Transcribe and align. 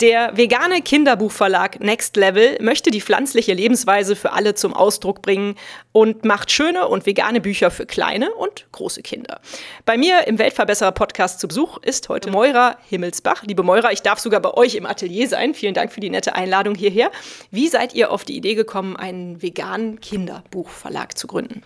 Der 0.00 0.36
vegane 0.36 0.80
Kinderbuchverlag 0.80 1.80
Next 1.80 2.16
Level 2.16 2.56
möchte 2.60 2.92
die 2.92 3.00
pflanzliche 3.00 3.52
Lebensweise 3.52 4.14
für 4.14 4.32
alle 4.32 4.54
zum 4.54 4.72
Ausdruck 4.72 5.22
bringen 5.22 5.56
und 5.90 6.24
macht 6.24 6.52
schöne 6.52 6.86
und 6.86 7.04
vegane 7.04 7.40
Bücher 7.40 7.72
für 7.72 7.84
kleine 7.84 8.32
und 8.34 8.68
große 8.70 9.02
Kinder. 9.02 9.40
Bei 9.86 9.96
mir 9.98 10.28
im 10.28 10.38
Weltverbesserer 10.38 10.92
Podcast 10.92 11.40
zu 11.40 11.48
Besuch 11.48 11.78
ist 11.78 12.08
heute 12.08 12.30
Moira 12.30 12.76
Himmelsbach. 12.88 13.42
Liebe 13.42 13.64
Moira, 13.64 13.90
ich 13.90 14.02
darf 14.02 14.20
sogar 14.20 14.38
bei 14.38 14.54
euch 14.54 14.76
im 14.76 14.86
Atelier 14.86 15.26
sein. 15.26 15.52
Vielen 15.52 15.74
Dank 15.74 15.90
für 15.90 16.00
die 16.00 16.10
nette 16.10 16.36
Einladung 16.36 16.76
hierher. 16.76 17.10
Wie 17.50 17.66
seid 17.66 17.92
ihr 17.92 18.12
auf 18.12 18.24
die 18.24 18.36
Idee 18.36 18.54
gekommen, 18.54 18.96
einen 18.96 19.42
veganen 19.42 19.98
Kinderbuchverlag 19.98 21.18
zu 21.18 21.26
gründen? 21.26 21.64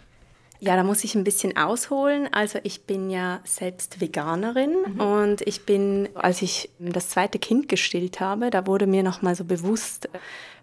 Ja, 0.64 0.76
da 0.76 0.84
muss 0.84 1.02
ich 1.02 1.16
ein 1.16 1.24
bisschen 1.24 1.56
ausholen. 1.56 2.28
Also 2.30 2.60
ich 2.62 2.84
bin 2.84 3.10
ja 3.10 3.40
selbst 3.42 4.00
Veganerin 4.00 4.76
mhm. 4.94 5.00
und 5.00 5.40
ich 5.40 5.66
bin, 5.66 6.08
als 6.14 6.40
ich 6.40 6.70
das 6.78 7.08
zweite 7.08 7.40
Kind 7.40 7.68
gestillt 7.68 8.20
habe, 8.20 8.48
da 8.48 8.64
wurde 8.64 8.86
mir 8.86 9.02
noch 9.02 9.22
mal 9.22 9.34
so 9.34 9.44
bewusst, 9.44 10.08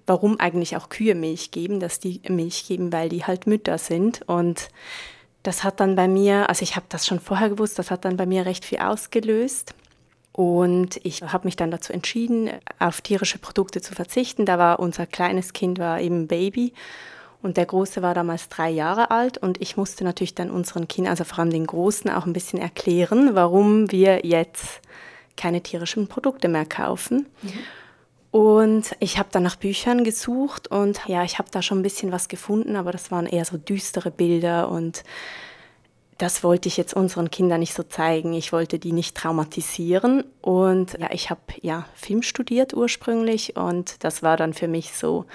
warum 0.08 0.40
eigentlich 0.40 0.78
auch 0.78 0.88
Kühe 0.88 1.16
Milch 1.16 1.52
geben, 1.52 1.82
dass 1.82 2.00
die 2.00 2.22
Milch 2.30 2.66
geben, 2.66 2.94
weil 2.94 3.10
die 3.10 3.26
halt 3.26 3.46
Mütter 3.46 3.78
sind 3.78 4.22
und 4.26 4.70
das 5.44 5.66
hat 5.66 5.82
dann 5.82 5.98
bei 5.98 6.08
mir, 6.08 6.48
also 6.48 6.64
ich 6.64 6.78
habe 6.78 6.86
das 6.88 7.06
schon 7.06 7.20
vorher 7.20 7.50
gewusst, 7.50 7.78
das 7.78 7.92
hat 7.92 8.06
dann 8.06 8.16
bei 8.16 8.26
mir 8.26 8.45
recht 8.45 8.64
viel 8.64 8.80
ausgelöst. 8.80 9.76
Und 10.32 11.02
ich 11.04 11.23
habe 11.23 11.45
mich 11.48 11.58
dann 11.58 11.72
dazu 11.72 11.92
entschieden, 11.92 12.50
auf 12.78 13.02
tierische 13.02 13.40
Produkte 13.40 13.82
zu 13.82 13.94
verzichten. 13.94 14.45
Da 14.45 14.58
war 14.58 14.80
unser 14.80 15.06
kleines 15.06 15.52
Kind 15.52 15.80
war 15.80 16.00
eben 16.00 16.28
Baby 16.28 16.72
und 17.42 17.58
der 17.58 17.66
Große 17.66 18.02
war 18.02 18.14
damals 18.14 18.50
drei 18.50 18.70
Jahre 18.70 19.12
alt 19.12 19.38
und 19.38 19.62
ich 19.62 19.78
musste 19.78 20.04
natürlich 20.04 20.36
dann 20.36 20.52
unseren 20.52 20.88
Kindern, 20.88 21.12
also 21.12 21.23
vor 21.23 21.40
allem 21.40 21.52
den 21.52 21.68
Großen, 21.68 22.09
auch 22.12 22.26
ein 22.26 22.34
bisschen 22.34 22.59
erklären, 22.59 23.34
warum 23.34 23.92
wir 23.92 24.26
jetzt 24.26 24.82
keine 25.38 25.62
tierischen 25.62 26.08
Produkte 26.08 26.50
mehr 26.50 26.66
kaufen. 26.66 27.28
Mhm. 27.42 27.54
Und 28.32 28.95
ich 29.00 29.17
habe 29.17 29.30
dann 29.32 29.44
nach 29.44 29.56
Büchern 29.56 30.04
gesucht 30.04 30.67
und 30.67 31.00
ja, 31.08 31.23
ich 31.23 31.40
habe 31.40 31.50
da 31.50 31.62
schon 31.62 31.80
ein 31.80 31.84
bisschen 31.84 32.12
was 32.12 32.28
gefunden, 32.28 32.76
aber 32.76 32.92
das 32.92 33.10
waren 33.10 33.26
eher 33.26 33.45
so 33.45 33.58
düstere 33.58 34.12
Bilder 34.12 34.70
und 34.70 35.04
das 36.20 36.44
wollte 36.44 36.67
ich 36.67 36.76
jetzt 36.76 36.94
unseren 36.94 37.32
Kindern 37.32 37.62
nicht 37.62 37.73
so 37.73 37.82
zeigen. 37.82 38.34
Ich 38.34 38.52
wollte 38.52 38.78
die 38.78 38.92
nicht 38.92 39.16
traumatisieren. 39.16 40.26
Und 40.42 40.98
ja, 41.00 41.08
ich 41.12 41.30
habe 41.30 41.40
ja 41.62 41.86
Film 41.95 42.23
studiert 42.23 42.73
ursprünglich 42.73 43.56
und 43.56 44.04
das 44.04 44.22
war 44.22 44.36
dann 44.36 44.54
für 44.54 44.67
mich 44.67 44.92
so, 44.94 45.26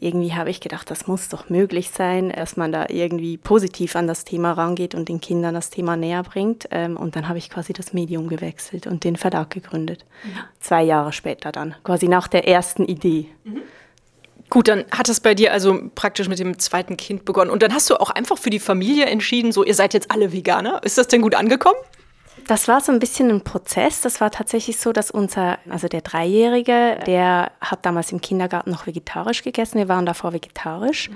irgendwie 0.00 0.32
habe 0.34 0.50
ich 0.50 0.60
gedacht, 0.60 0.90
das 0.90 1.06
muss 1.06 1.28
doch 1.28 1.50
möglich 1.50 1.90
sein, 1.90 2.30
dass 2.30 2.56
man 2.56 2.72
da 2.72 2.86
irgendwie 2.88 3.36
positiv 3.36 3.94
an 3.96 4.06
das 4.06 4.24
Thema 4.24 4.52
rangeht 4.52 4.94
und 4.94 5.08
den 5.08 5.20
Kindern 5.20 5.54
das 5.54 5.68
Thema 5.68 5.96
näher 5.96 6.22
bringt. 6.22 6.66
Ähm, 6.70 6.96
und 6.96 7.16
dann 7.16 7.28
habe 7.28 7.38
ich 7.38 7.50
quasi 7.50 7.74
das 7.74 7.92
Medium 7.92 8.28
gewechselt 8.28 8.86
und 8.86 9.04
den 9.04 9.16
Verlag 9.16 9.50
gegründet. 9.50 10.06
Mhm. 10.24 10.38
Zwei 10.58 10.82
Jahre 10.82 11.12
später 11.12 11.52
dann, 11.52 11.74
quasi 11.84 12.08
nach 12.08 12.28
der 12.28 12.48
ersten 12.48 12.86
Idee. 12.86 13.26
Mhm. 13.44 13.60
Gut, 14.48 14.66
dann 14.66 14.84
hat 14.90 15.08
es 15.08 15.20
bei 15.20 15.34
dir 15.34 15.52
also 15.52 15.78
praktisch 15.94 16.28
mit 16.28 16.40
dem 16.40 16.58
zweiten 16.58 16.96
Kind 16.96 17.24
begonnen. 17.24 17.50
Und 17.50 17.62
dann 17.62 17.72
hast 17.72 17.88
du 17.88 17.96
auch 17.96 18.10
einfach 18.10 18.36
für 18.36 18.50
die 18.50 18.58
Familie 18.58 19.04
entschieden, 19.04 19.52
so 19.52 19.64
ihr 19.64 19.74
seid 19.74 19.94
jetzt 19.94 20.10
alle 20.10 20.32
Veganer. 20.32 20.82
Ist 20.82 20.98
das 20.98 21.06
denn 21.06 21.22
gut 21.22 21.36
angekommen? 21.36 21.78
Das 22.46 22.68
war 22.68 22.80
so 22.80 22.92
ein 22.92 22.98
bisschen 22.98 23.30
ein 23.30 23.42
Prozess. 23.42 24.00
Das 24.00 24.20
war 24.20 24.30
tatsächlich 24.30 24.78
so, 24.78 24.92
dass 24.92 25.10
unser, 25.10 25.58
also 25.68 25.88
der 25.88 26.00
Dreijährige, 26.00 26.98
der 27.06 27.52
hat 27.60 27.86
damals 27.86 28.12
im 28.12 28.20
Kindergarten 28.20 28.70
noch 28.70 28.86
vegetarisch 28.86 29.42
gegessen. 29.42 29.78
Wir 29.78 29.88
waren 29.88 30.06
davor 30.06 30.32
vegetarisch. 30.32 31.10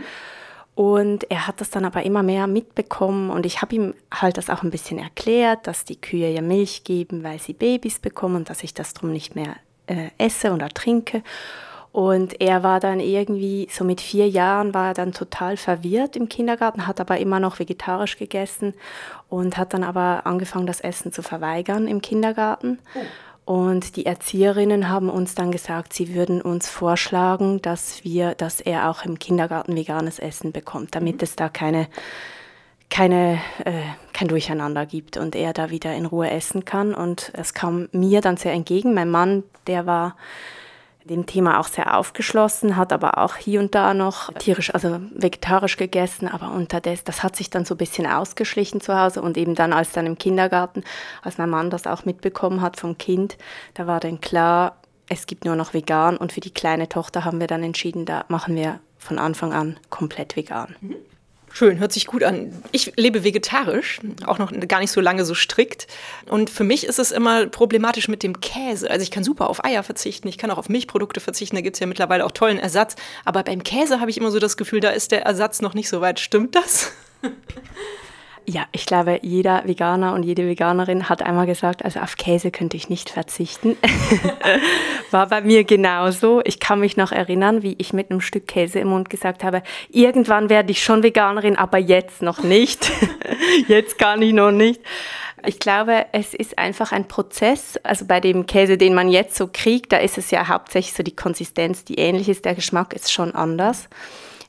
Und 0.75 1.31
er 1.31 1.47
hat 1.47 1.61
das 1.61 1.71
dann 1.71 1.85
aber 1.85 2.03
immer 2.03 2.25
mehr 2.25 2.49
mitbekommen 2.49 3.31
und 3.31 3.47
ich 3.47 3.63
habe 3.63 3.77
ihm 3.77 3.95
halt 4.13 4.39
das 4.39 4.51
auch 4.51 4.65
ein 4.65 4.71
bisschen 4.71 4.99
erklärt, 4.99 5.69
dass 5.69 5.85
die 5.85 6.01
Kühe 6.01 6.29
ja 6.31 6.43
Milch 6.43 6.83
geben, 6.83 7.23
weil 7.23 7.39
sie 7.39 7.53
Babys 7.53 8.01
bekommen 8.01 8.35
und 8.35 8.51
dass 8.51 8.65
ich 8.65 8.75
das 8.75 8.93
drum 8.93 9.13
nicht 9.13 9.37
mehr 9.37 9.55
äh, 9.87 10.09
esse 10.19 10.53
oder 10.53 10.69
trinke. 10.69 11.23
Und 11.95 12.41
er 12.41 12.65
war 12.65 12.81
dann 12.81 12.99
irgendwie, 12.99 13.69
so 13.71 13.85
mit 13.85 14.01
vier 14.01 14.29
Jahren 14.29 14.75
war 14.75 14.89
er 14.89 14.95
dann 14.95 15.13
total 15.13 15.57
verwirrt 15.57 16.17
im 16.17 16.29
Kindergarten, 16.29 16.89
hat 16.89 17.01
aber 17.01 17.19
immer 17.19 17.39
noch 17.39 17.61
vegetarisch 17.61 18.19
gegessen 18.19 18.75
und 19.29 19.57
hat 19.57 19.75
dann 19.75 19.85
aber 19.85 20.23
angefangen, 20.27 20.67
das 20.67 20.81
Essen 20.81 21.13
zu 21.13 21.23
verweigern 21.23 21.87
im 21.87 22.03
Kindergarten. 22.03 22.81
Oh. 23.47 23.53
Und 23.69 23.95
die 23.95 24.07
Erzieherinnen 24.07 24.89
haben 24.89 25.09
uns 25.09 25.37
dann 25.37 25.53
gesagt, 25.53 25.93
sie 25.93 26.17
würden 26.17 26.43
uns 26.43 26.69
vorschlagen, 26.69 27.63
dass 27.63 28.03
wir, 28.03 28.35
dass 28.35 28.61
er 28.61 28.91
auch 28.91 29.05
im 29.05 29.21
Kindergarten 29.21 29.77
veganes 29.77 30.19
Essen 30.19 30.51
bekommt, 30.51 30.97
damit 30.97 31.19
mhm. 31.19 31.23
es 31.23 31.37
da 31.37 31.49
keine, 31.49 31.87
keine, 32.91 33.39
äh, 33.65 33.83
kein 34.13 34.27
Durcheinander 34.27 34.85
gibt 34.85 35.17
und 35.17 35.37
er 35.37 35.53
da 35.53 35.71
wieder 35.71 35.95
in 35.95 36.07
Ruhe 36.07 36.29
essen 36.29 36.65
kann. 36.65 36.93
Und 36.93 37.31
es 37.35 37.55
kam 37.55 37.89
mir 37.93 38.21
dann 38.21 38.37
sehr 38.37 38.53
entgegen. 38.53 38.95
Mein 38.95 39.13
Mann, 39.13 39.45
der 39.69 39.87
war 39.87 40.17
dem 41.05 41.27
Thema 41.27 41.61
auch 41.61 41.69
sehr 41.69 41.97
aufgeschlossen, 41.97 42.77
hat 42.77 42.93
aber 42.93 43.19
auch 43.19 43.37
hier 43.37 43.61
und 43.61 43.75
da 43.75 43.93
noch 43.93 44.33
tierisch, 44.35 44.73
also 44.73 45.01
vegetarisch 45.15 45.77
gegessen, 45.77 46.29
aber 46.29 46.51
unterdessen, 46.53 47.05
das 47.05 47.23
hat 47.23 47.37
sich 47.37 47.51
dann 47.51 47.65
so 47.65 47.75
ein 47.75 47.79
bisschen 47.79 48.07
ausgeschlichen 48.07 48.81
zu 48.81 48.99
Hause 48.99 49.21
und 49.21 49.37
eben 49.37 49.55
dann, 49.55 49.73
als 49.73 49.93
dann 49.93 50.07
im 50.07 50.17
Kindergarten, 50.17 50.83
als 51.23 51.37
mein 51.37 51.51
Mann 51.51 51.71
das 51.71 51.87
auch 51.87 52.05
mitbekommen 52.05 52.63
hat 52.63 52.79
vom 52.79 52.97
Kind, 52.97 53.37
da 53.75 53.87
war 53.87 54.01
dann 54.01 54.21
klar, 54.21 54.77
es 55.09 55.27
gibt 55.27 55.45
nur 55.45 55.57
noch 55.57 55.75
vegan 55.75 56.17
und 56.17 56.33
für 56.33 56.41
die 56.41 56.53
kleine 56.53 56.89
Tochter 56.89 57.25
haben 57.25 57.39
wir 57.39 57.47
dann 57.47 57.63
entschieden, 57.63 58.07
da 58.07 58.25
machen 58.29 58.57
wir 58.57 58.81
von 58.99 59.19
Anfang 59.19 59.53
an 59.53 59.77
komplett 59.91 60.37
vegan. 60.37 60.75
Mhm. 60.81 60.97
Schön, 61.57 61.79
hört 61.79 61.93
sich 61.93 62.07
gut 62.07 62.25
an. 62.25 62.51
Ich 62.73 62.95
lebe 62.97 63.23
vegetarisch, 63.23 64.01
auch 64.27 64.39
noch 64.39 64.53
gar 64.67 64.81
nicht 64.81 64.91
so 64.91 65.01
lange 65.01 65.25
so 65.25 65.35
strikt. 65.35 65.87
Und 66.27 66.51
für 66.51 66.65
mich 66.65 66.85
ist 66.85 66.99
es 66.99 67.13
immer 67.13 67.47
problematisch 67.47 68.09
mit 68.09 68.25
dem 68.25 68.41
Käse. 68.41 68.91
Also 68.91 69.05
ich 69.05 69.13
kann 69.13 69.23
super 69.23 69.49
auf 69.49 69.65
Eier 69.65 69.85
verzichten, 69.85 70.27
ich 70.27 70.37
kann 70.37 70.51
auch 70.51 70.59
auf 70.59 70.69
Milchprodukte 70.69 71.21
verzichten, 71.21 71.55
da 71.55 71.63
gibt 71.63 71.77
es 71.77 71.81
ja 71.81 71.87
mittlerweile 71.87 72.27
auch 72.27 72.33
tollen 72.33 72.59
Ersatz. 72.59 72.97
Aber 73.25 73.45
beim 73.45 73.63
Käse 73.63 74.01
habe 74.01 74.11
ich 74.11 74.19
immer 74.19 74.33
so 74.33 74.41
das 74.41 74.57
Gefühl, 74.57 74.81
da 74.81 74.91
ist 74.91 75.13
der 75.13 75.23
Ersatz 75.27 75.63
noch 75.63 75.75
nicht 75.75 75.89
so 75.89 76.01
weit. 76.01 76.19
Stimmt 76.19 76.57
das? 76.57 76.91
Ja, 78.47 78.67
ich 78.73 78.85
glaube, 78.85 79.21
jeder 79.23 79.63
Veganer 79.65 80.13
und 80.13 80.23
jede 80.23 80.47
Veganerin 80.47 81.09
hat 81.09 81.23
einmal 81.23 81.47
gesagt, 81.47 81.83
also 81.83 82.01
auf 82.01 82.17
Käse 82.19 82.51
könnte 82.51 82.77
ich 82.77 82.91
nicht 82.91 83.09
verzichten. 83.09 83.77
War 85.11 85.29
bei 85.29 85.41
mir 85.41 85.65
genauso. 85.65 86.43
Ich 86.45 86.61
kann 86.61 86.81
mich 86.81 86.99
noch 86.99 87.11
erinnern, 87.11 87.63
wie 87.63 87.75
ich 87.79 87.95
mit 87.95 88.11
einem 88.11 88.21
Stück 88.21 88.47
Käse 88.47 88.81
im 88.81 88.89
Mund 88.89 89.09
gesagt 89.09 89.45
habe, 89.45 89.63
irgendwann 89.89 90.51
werde 90.51 90.73
ich 90.73 90.85
schon 90.85 91.03
Veganerin, 91.03 91.57
aber 91.57 91.79
jetzt 91.79 92.21
noch 92.21 92.43
nicht. 92.43 92.91
jetzt 93.69 93.99
kann 93.99 94.21
ich 94.21 94.35
noch 94.35 94.51
nicht. 94.51 94.83
Ich 95.47 95.59
glaube, 95.59 96.07
es 96.13 96.35
ist 96.35 96.59
einfach 96.59 96.93
ein 96.93 97.09
Prozess. 97.09 97.79
Also 97.83 98.05
bei 98.05 98.21
dem 98.21 98.45
Käse, 98.45 98.77
den 98.77 98.95
man 98.95 99.09
jetzt 99.09 99.37
so 99.37 99.49
kriegt, 99.51 99.93
da 99.93 99.97
ist 99.97 100.19
es 100.19 100.31
ja 100.31 100.49
hauptsächlich 100.49 100.95
so 100.95 101.03
die 101.03 101.17
Konsistenz, 101.17 101.85
die 101.85 101.95
ähnlich 101.95 102.29
ist. 102.29 102.45
Der 102.45 102.55
Geschmack 102.55 102.93
ist 102.93 103.11
schon 103.11 103.35
anders. 103.35 103.89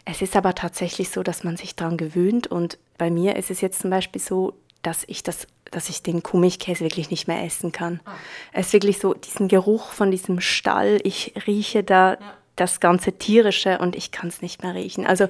Es 0.06 0.22
ist 0.22 0.36
aber 0.36 0.54
tatsächlich 0.54 1.10
so, 1.10 1.24
dass 1.24 1.44
man 1.44 1.58
sich 1.58 1.76
daran 1.76 1.98
gewöhnt 1.98 2.48
und 2.48 2.78
bei 2.98 3.10
mir 3.10 3.36
ist 3.36 3.50
es 3.50 3.62
jetzt 3.62 3.82
zum 3.82 3.90
Beispiel 3.90 4.22
so, 4.22 4.54
dass 4.84 5.04
ich 5.08 5.24
das, 5.24 5.48
dass 5.72 5.90
ich 5.90 6.04
den 6.04 6.22
Kuhmilchkäse 6.22 6.84
wirklich 6.84 7.10
nicht 7.10 7.28
mehr 7.28 7.44
essen 7.44 7.72
kann. 7.72 8.00
Ah. 8.06 8.14
Es 8.54 8.68
ist 8.68 8.74
wirklich 8.74 9.00
so 9.00 9.16
diesen 9.16 9.48
Geruch 9.48 9.92
von 9.92 10.12
diesem 10.12 10.40
Stall. 10.40 11.00
Ich 11.04 11.34
rieche 11.48 11.84
da 11.84 12.14
ja. 12.14 12.20
das 12.56 12.80
ganze 12.80 13.14
tierische 13.14 13.80
und 13.80 13.96
ich 13.96 14.12
kann 14.12 14.30
es 14.30 14.44
nicht 14.44 14.62
mehr 14.62 14.76
riechen. 14.76 15.08
Also 15.08 15.28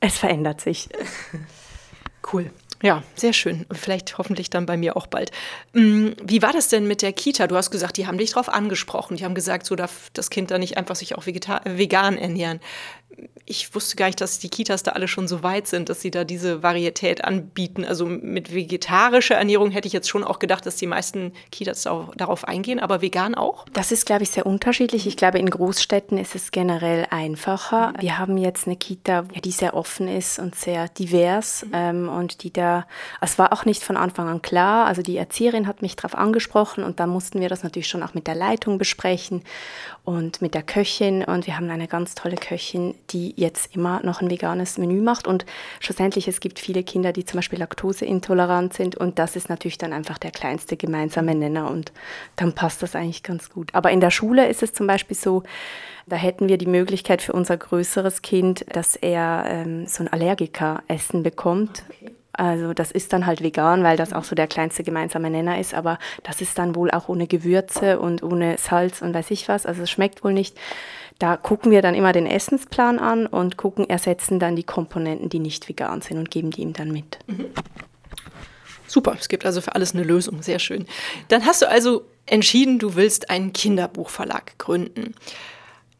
es 0.00 0.18
verändert 0.18 0.60
sich. 0.60 0.88
Cool. 2.32 2.50
Ja, 2.82 3.02
sehr 3.14 3.34
schön. 3.34 3.66
Und 3.68 3.76
vielleicht 3.76 4.16
hoffentlich 4.16 4.48
dann 4.48 4.64
bei 4.64 4.76
mir 4.76 4.96
auch 4.96 5.06
bald. 5.06 5.32
Mm, 5.74 6.10
wie 6.22 6.40
war 6.40 6.52
das 6.52 6.68
denn 6.68 6.86
mit 6.86 7.02
der 7.02 7.12
Kita? 7.12 7.46
Du 7.46 7.56
hast 7.56 7.70
gesagt, 7.70 7.98
die 7.98 8.06
haben 8.06 8.16
dich 8.16 8.30
darauf 8.30 8.48
angesprochen. 8.48 9.16
Die 9.16 9.24
haben 9.24 9.34
gesagt, 9.34 9.66
so 9.66 9.76
darf 9.76 10.10
das 10.14 10.30
Kind 10.30 10.50
da 10.50 10.58
nicht 10.58 10.78
einfach 10.78 10.96
sich 10.96 11.14
auch 11.14 11.26
vegan 11.26 12.16
ernähren. 12.16 12.60
Ich 13.50 13.74
wusste 13.74 13.96
gar 13.96 14.06
nicht, 14.06 14.20
dass 14.20 14.38
die 14.38 14.48
Kitas 14.48 14.84
da 14.84 14.92
alle 14.92 15.08
schon 15.08 15.26
so 15.26 15.42
weit 15.42 15.66
sind, 15.66 15.88
dass 15.88 16.00
sie 16.00 16.12
da 16.12 16.22
diese 16.22 16.62
Varietät 16.62 17.24
anbieten. 17.24 17.84
Also 17.84 18.06
mit 18.06 18.54
vegetarischer 18.54 19.34
Ernährung 19.34 19.72
hätte 19.72 19.88
ich 19.88 19.92
jetzt 19.92 20.08
schon 20.08 20.22
auch 20.22 20.38
gedacht, 20.38 20.64
dass 20.66 20.76
die 20.76 20.86
meisten 20.86 21.32
Kitas 21.50 21.82
darauf 22.16 22.46
eingehen, 22.46 22.78
aber 22.78 23.02
vegan 23.02 23.34
auch? 23.34 23.66
Das 23.72 23.90
ist, 23.90 24.06
glaube 24.06 24.22
ich, 24.22 24.30
sehr 24.30 24.46
unterschiedlich. 24.46 25.08
Ich 25.08 25.16
glaube, 25.16 25.40
in 25.40 25.50
Großstädten 25.50 26.16
ist 26.16 26.36
es 26.36 26.52
generell 26.52 27.08
einfacher. 27.10 27.92
Wir 27.98 28.18
haben 28.18 28.38
jetzt 28.38 28.68
eine 28.68 28.76
Kita, 28.76 29.22
die 29.22 29.50
sehr 29.50 29.74
offen 29.74 30.06
ist 30.06 30.38
und 30.38 30.54
sehr 30.54 30.88
divers 30.88 31.64
mhm. 31.66 31.72
ähm, 31.74 32.08
und 32.08 32.44
die 32.44 32.52
da, 32.52 32.86
es 33.20 33.36
war 33.38 33.52
auch 33.52 33.64
nicht 33.64 33.82
von 33.82 33.96
Anfang 33.96 34.28
an 34.28 34.42
klar. 34.42 34.86
Also 34.86 35.02
die 35.02 35.16
Erzieherin 35.16 35.66
hat 35.66 35.82
mich 35.82 35.96
darauf 35.96 36.14
angesprochen 36.14 36.84
und 36.84 37.00
dann 37.00 37.10
mussten 37.10 37.40
wir 37.40 37.48
das 37.48 37.64
natürlich 37.64 37.88
schon 37.88 38.04
auch 38.04 38.14
mit 38.14 38.28
der 38.28 38.36
Leitung 38.36 38.78
besprechen 38.78 39.42
und 40.04 40.40
mit 40.40 40.54
der 40.54 40.62
Köchin 40.62 41.22
und 41.24 41.46
wir 41.46 41.56
haben 41.56 41.70
eine 41.70 41.86
ganz 41.86 42.14
tolle 42.14 42.36
Köchin, 42.36 42.94
die 43.10 43.34
jetzt 43.36 43.74
immer 43.74 44.02
noch 44.02 44.20
ein 44.20 44.30
veganes 44.30 44.78
Menü 44.78 45.00
macht. 45.00 45.26
Und 45.26 45.44
schlussendlich, 45.78 46.26
es 46.26 46.40
gibt 46.40 46.58
viele 46.58 46.82
Kinder, 46.82 47.12
die 47.12 47.24
zum 47.24 47.38
Beispiel 47.38 47.58
laktoseintolerant 47.58 48.72
sind. 48.72 48.96
Und 48.96 49.18
das 49.18 49.36
ist 49.36 49.48
natürlich 49.48 49.78
dann 49.78 49.92
einfach 49.92 50.18
der 50.18 50.30
kleinste 50.30 50.76
gemeinsame 50.76 51.34
Nenner. 51.34 51.70
Und 51.70 51.92
dann 52.36 52.54
passt 52.54 52.82
das 52.82 52.96
eigentlich 52.96 53.22
ganz 53.22 53.50
gut. 53.50 53.74
Aber 53.74 53.90
in 53.90 54.00
der 54.00 54.10
Schule 54.10 54.48
ist 54.48 54.62
es 54.62 54.72
zum 54.72 54.86
Beispiel 54.86 55.16
so, 55.16 55.42
da 56.06 56.16
hätten 56.16 56.48
wir 56.48 56.58
die 56.58 56.66
Möglichkeit 56.66 57.22
für 57.22 57.32
unser 57.32 57.56
größeres 57.56 58.22
Kind, 58.22 58.64
dass 58.74 58.96
er 58.96 59.44
ähm, 59.46 59.86
so 59.86 60.02
ein 60.02 60.08
Allergiker-Essen 60.08 61.22
bekommt. 61.22 61.84
Okay. 61.88 62.12
Also 62.32 62.72
das 62.74 62.90
ist 62.90 63.12
dann 63.12 63.26
halt 63.26 63.42
vegan, 63.42 63.82
weil 63.82 63.96
das 63.96 64.12
auch 64.12 64.24
so 64.24 64.34
der 64.34 64.46
kleinste 64.46 64.82
gemeinsame 64.82 65.30
Nenner 65.30 65.58
ist, 65.58 65.74
aber 65.74 65.98
das 66.22 66.40
ist 66.40 66.58
dann 66.58 66.74
wohl 66.74 66.90
auch 66.90 67.08
ohne 67.08 67.26
Gewürze 67.26 67.98
und 67.98 68.22
ohne 68.22 68.56
Salz 68.58 69.02
und 69.02 69.12
weiß 69.12 69.30
ich 69.30 69.48
was. 69.48 69.66
Also 69.66 69.82
es 69.82 69.90
schmeckt 69.90 70.22
wohl 70.22 70.32
nicht. 70.32 70.56
Da 71.18 71.36
gucken 71.36 71.70
wir 71.70 71.82
dann 71.82 71.94
immer 71.94 72.12
den 72.12 72.26
Essensplan 72.26 72.98
an 72.98 73.26
und 73.26 73.58
gucken, 73.58 73.88
ersetzen 73.88 74.38
dann 74.38 74.56
die 74.56 74.62
Komponenten, 74.62 75.28
die 75.28 75.38
nicht 75.38 75.68
vegan 75.68 76.00
sind 76.00 76.18
und 76.18 76.30
geben 76.30 76.50
die 76.50 76.62
ihm 76.62 76.72
dann 76.72 76.90
mit. 76.90 77.18
Mhm. 77.26 77.46
Super, 78.86 79.16
es 79.20 79.28
gibt 79.28 79.44
also 79.44 79.60
für 79.60 79.74
alles 79.74 79.94
eine 79.94 80.02
Lösung, 80.02 80.42
sehr 80.42 80.58
schön. 80.58 80.86
Dann 81.28 81.44
hast 81.44 81.62
du 81.62 81.68
also 81.68 82.06
entschieden, 82.26 82.78
du 82.78 82.96
willst 82.96 83.30
einen 83.30 83.52
Kinderbuchverlag 83.52 84.58
gründen. 84.58 85.14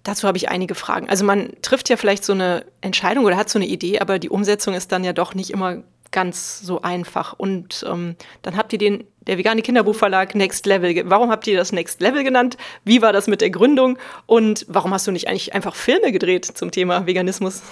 Dazu 0.03 0.27
habe 0.27 0.39
ich 0.39 0.49
einige 0.49 0.75
Fragen. 0.75 1.09
Also 1.09 1.25
man 1.25 1.53
trifft 1.61 1.89
ja 1.89 1.97
vielleicht 1.97 2.25
so 2.25 2.33
eine 2.33 2.65
Entscheidung 2.81 3.27
oder 3.27 3.37
hat 3.37 3.51
so 3.51 3.59
eine 3.59 3.67
Idee, 3.67 4.01
aber 4.01 4.19
die 4.19 4.31
Umsetzung 4.31 4.75
ist 4.75 4.91
dann 4.91 5.05
ja 5.05 5.13
doch 5.13 5.35
nicht 5.35 5.51
immer 5.51 5.83
ganz 6.11 6.61
so 6.61 6.83
einfach. 6.83 7.35
Und 7.35 7.85
ähm, 7.89 8.17
dann 8.43 8.57
habt 8.57 8.73
ihr 8.73 8.79
den, 8.79 9.05
der 9.27 9.39
vegane 9.39 9.63
Kinderbuchverlag 9.63 10.35
Next 10.35 10.67
Level. 10.67 11.09
Warum 11.09 11.31
habt 11.31 11.47
ihr 11.47 11.57
das 11.57 11.73
Next 11.73 12.01
Level 12.01 12.25
genannt? 12.25 12.57
Wie 12.85 13.03
war 13.03 13.13
das 13.13 13.27
mit 13.27 13.41
der 13.41 13.51
Gründung? 13.51 13.99
Und 14.27 14.67
warum 14.69 14.93
hast 14.93 15.07
du 15.07 15.13
nicht 15.13 15.29
eigentlich 15.29 15.55
einfach 15.55 15.75
Filme 15.75 16.13
gedreht 16.13 16.45
zum 16.45 16.71
Thema 16.71 17.07
Veganismus? 17.07 17.63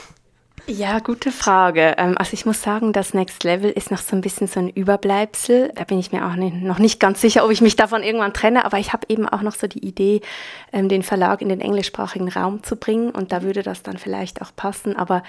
Ja, 0.70 0.98
gute 0.98 1.32
Frage. 1.32 1.94
Ähm, 1.96 2.14
also 2.18 2.34
ich 2.34 2.44
muss 2.44 2.60
sagen, 2.60 2.92
das 2.92 3.14
Next 3.14 3.42
Level 3.42 3.70
ist 3.70 3.90
noch 3.90 4.00
so 4.00 4.14
ein 4.14 4.20
bisschen 4.20 4.48
so 4.48 4.60
ein 4.60 4.68
Überbleibsel. 4.68 5.72
Da 5.74 5.84
bin 5.84 5.98
ich 5.98 6.12
mir 6.12 6.26
auch 6.26 6.34
nicht, 6.34 6.56
noch 6.56 6.78
nicht 6.78 7.00
ganz 7.00 7.22
sicher, 7.22 7.44
ob 7.46 7.50
ich 7.50 7.62
mich 7.62 7.76
davon 7.76 8.02
irgendwann 8.02 8.34
trenne. 8.34 8.66
Aber 8.66 8.78
ich 8.78 8.92
habe 8.92 9.06
eben 9.08 9.26
auch 9.26 9.40
noch 9.40 9.54
so 9.54 9.66
die 9.66 9.84
Idee, 9.86 10.20
ähm, 10.72 10.90
den 10.90 11.02
Verlag 11.02 11.40
in 11.40 11.48
den 11.48 11.62
englischsprachigen 11.62 12.28
Raum 12.28 12.62
zu 12.62 12.76
bringen. 12.76 13.10
Und 13.10 13.32
da 13.32 13.42
würde 13.42 13.62
das 13.62 13.82
dann 13.82 13.96
vielleicht 13.96 14.42
auch 14.42 14.50
passen. 14.54 14.94
Aber 14.94 15.22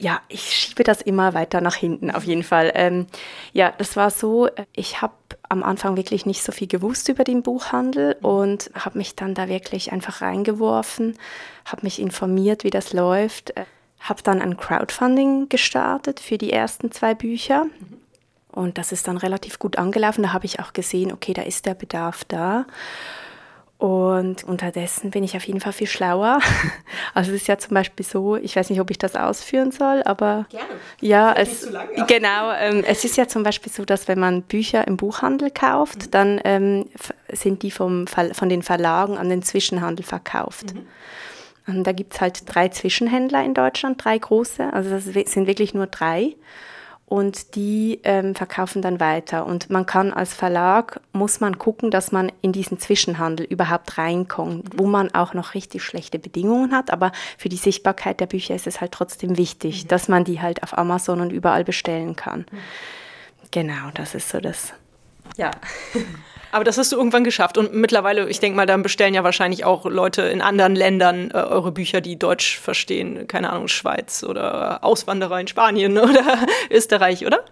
ja, 0.00 0.22
ich 0.28 0.56
schiebe 0.56 0.82
das 0.82 1.02
immer 1.02 1.34
weiter 1.34 1.60
nach 1.60 1.74
hinten, 1.74 2.10
auf 2.10 2.24
jeden 2.24 2.42
Fall. 2.42 2.72
Ähm, 2.74 3.06
ja, 3.52 3.72
das 3.76 3.96
war 3.96 4.10
so, 4.10 4.48
ich 4.72 5.02
habe 5.02 5.12
am 5.50 5.62
Anfang 5.62 5.94
wirklich 5.96 6.24
nicht 6.24 6.42
so 6.42 6.52
viel 6.52 6.68
gewusst 6.68 7.10
über 7.10 7.22
den 7.22 7.42
Buchhandel 7.42 8.16
und 8.22 8.70
habe 8.74 8.96
mich 8.96 9.14
dann 9.14 9.34
da 9.34 9.46
wirklich 9.46 9.92
einfach 9.92 10.22
reingeworfen, 10.22 11.18
habe 11.66 11.82
mich 11.82 12.00
informiert, 12.00 12.64
wie 12.64 12.70
das 12.70 12.94
läuft, 12.94 13.50
äh, 13.58 13.66
habe 14.00 14.22
dann 14.22 14.40
ein 14.40 14.56
Crowdfunding 14.56 15.50
gestartet 15.50 16.18
für 16.18 16.38
die 16.38 16.50
ersten 16.50 16.90
zwei 16.92 17.14
Bücher. 17.14 17.66
Und 18.52 18.78
das 18.78 18.92
ist 18.92 19.06
dann 19.06 19.18
relativ 19.18 19.58
gut 19.58 19.76
angelaufen. 19.76 20.22
Da 20.22 20.32
habe 20.32 20.46
ich 20.46 20.60
auch 20.60 20.72
gesehen, 20.72 21.12
okay, 21.12 21.34
da 21.34 21.42
ist 21.42 21.66
der 21.66 21.74
Bedarf 21.74 22.24
da. 22.24 22.64
Und 23.80 24.44
unterdessen 24.44 25.10
bin 25.10 25.24
ich 25.24 25.38
auf 25.38 25.44
jeden 25.44 25.58
Fall 25.58 25.72
viel 25.72 25.86
schlauer. 25.86 26.38
Also 27.14 27.32
es 27.32 27.38
ist 27.42 27.48
ja 27.48 27.56
zum 27.58 27.74
Beispiel 27.74 28.04
so, 28.04 28.36
ich 28.36 28.54
weiß 28.54 28.70
nicht, 28.70 28.80
ob 28.80 28.90
ich 28.90 28.98
das 28.98 29.16
ausführen 29.16 29.72
soll, 29.72 30.02
aber 30.04 30.46
Gerne. 30.50 30.66
ja, 31.00 31.32
es, 31.32 31.68
genau, 32.06 32.52
ähm, 32.52 32.84
es 32.86 33.04
ist 33.04 33.16
ja 33.16 33.26
zum 33.26 33.42
Beispiel 33.42 33.72
so, 33.72 33.84
dass 33.84 34.06
wenn 34.06 34.20
man 34.20 34.42
Bücher 34.42 34.86
im 34.86 34.96
Buchhandel 34.96 35.50
kauft, 35.50 36.06
mhm. 36.06 36.10
dann 36.10 36.40
ähm, 36.44 36.86
sind 37.32 37.62
die 37.62 37.70
vom, 37.70 38.06
von 38.06 38.48
den 38.48 38.62
Verlagen 38.62 39.16
an 39.16 39.28
den 39.28 39.42
Zwischenhandel 39.42 40.04
verkauft. 40.04 40.74
Mhm. 40.74 40.86
Und 41.66 41.84
da 41.84 41.92
gibt 41.92 42.14
es 42.14 42.20
halt 42.20 42.42
drei 42.46 42.68
Zwischenhändler 42.68 43.42
in 43.42 43.54
Deutschland, 43.54 44.04
drei 44.04 44.18
große, 44.18 44.72
also 44.72 44.90
das 44.90 45.04
sind 45.06 45.46
wirklich 45.46 45.74
nur 45.74 45.86
drei 45.86 46.36
und 47.10 47.56
die 47.56 47.98
ähm, 48.04 48.36
verkaufen 48.36 48.82
dann 48.82 49.00
weiter. 49.00 49.44
Und 49.44 49.68
man 49.68 49.84
kann 49.84 50.12
als 50.12 50.32
Verlag, 50.32 51.00
muss 51.12 51.40
man 51.40 51.58
gucken, 51.58 51.90
dass 51.90 52.12
man 52.12 52.30
in 52.40 52.52
diesen 52.52 52.78
Zwischenhandel 52.78 53.44
überhaupt 53.46 53.98
reinkommt, 53.98 54.78
wo 54.78 54.86
man 54.86 55.12
auch 55.12 55.34
noch 55.34 55.54
richtig 55.54 55.82
schlechte 55.82 56.20
Bedingungen 56.20 56.72
hat. 56.72 56.92
Aber 56.92 57.10
für 57.36 57.48
die 57.48 57.56
Sichtbarkeit 57.56 58.20
der 58.20 58.26
Bücher 58.26 58.54
ist 58.54 58.68
es 58.68 58.80
halt 58.80 58.92
trotzdem 58.92 59.36
wichtig, 59.36 59.82
mhm. 59.82 59.88
dass 59.88 60.06
man 60.06 60.22
die 60.22 60.40
halt 60.40 60.62
auf 60.62 60.78
Amazon 60.78 61.20
und 61.20 61.32
überall 61.32 61.64
bestellen 61.64 62.14
kann. 62.14 62.46
Mhm. 62.48 62.58
Genau, 63.50 63.90
das 63.92 64.14
ist 64.14 64.28
so 64.28 64.38
das. 64.38 64.72
Ja. 65.36 65.50
Aber 66.52 66.64
das 66.64 66.78
hast 66.78 66.92
du 66.92 66.96
irgendwann 66.96 67.24
geschafft. 67.24 67.58
Und 67.58 67.74
mittlerweile, 67.74 68.28
ich 68.28 68.40
denke 68.40 68.56
mal, 68.56 68.66
dann 68.66 68.82
bestellen 68.82 69.14
ja 69.14 69.24
wahrscheinlich 69.24 69.64
auch 69.64 69.86
Leute 69.86 70.22
in 70.22 70.42
anderen 70.42 70.74
Ländern 70.74 71.30
äh, 71.30 71.34
eure 71.34 71.72
Bücher, 71.72 72.00
die 72.00 72.18
Deutsch 72.18 72.58
verstehen. 72.58 73.26
Keine 73.28 73.50
Ahnung, 73.50 73.68
Schweiz 73.68 74.24
oder 74.24 74.82
Auswanderer 74.84 75.40
in 75.40 75.48
Spanien 75.48 75.98
oder 75.98 76.38
Österreich, 76.70 77.26
oder? 77.26 77.44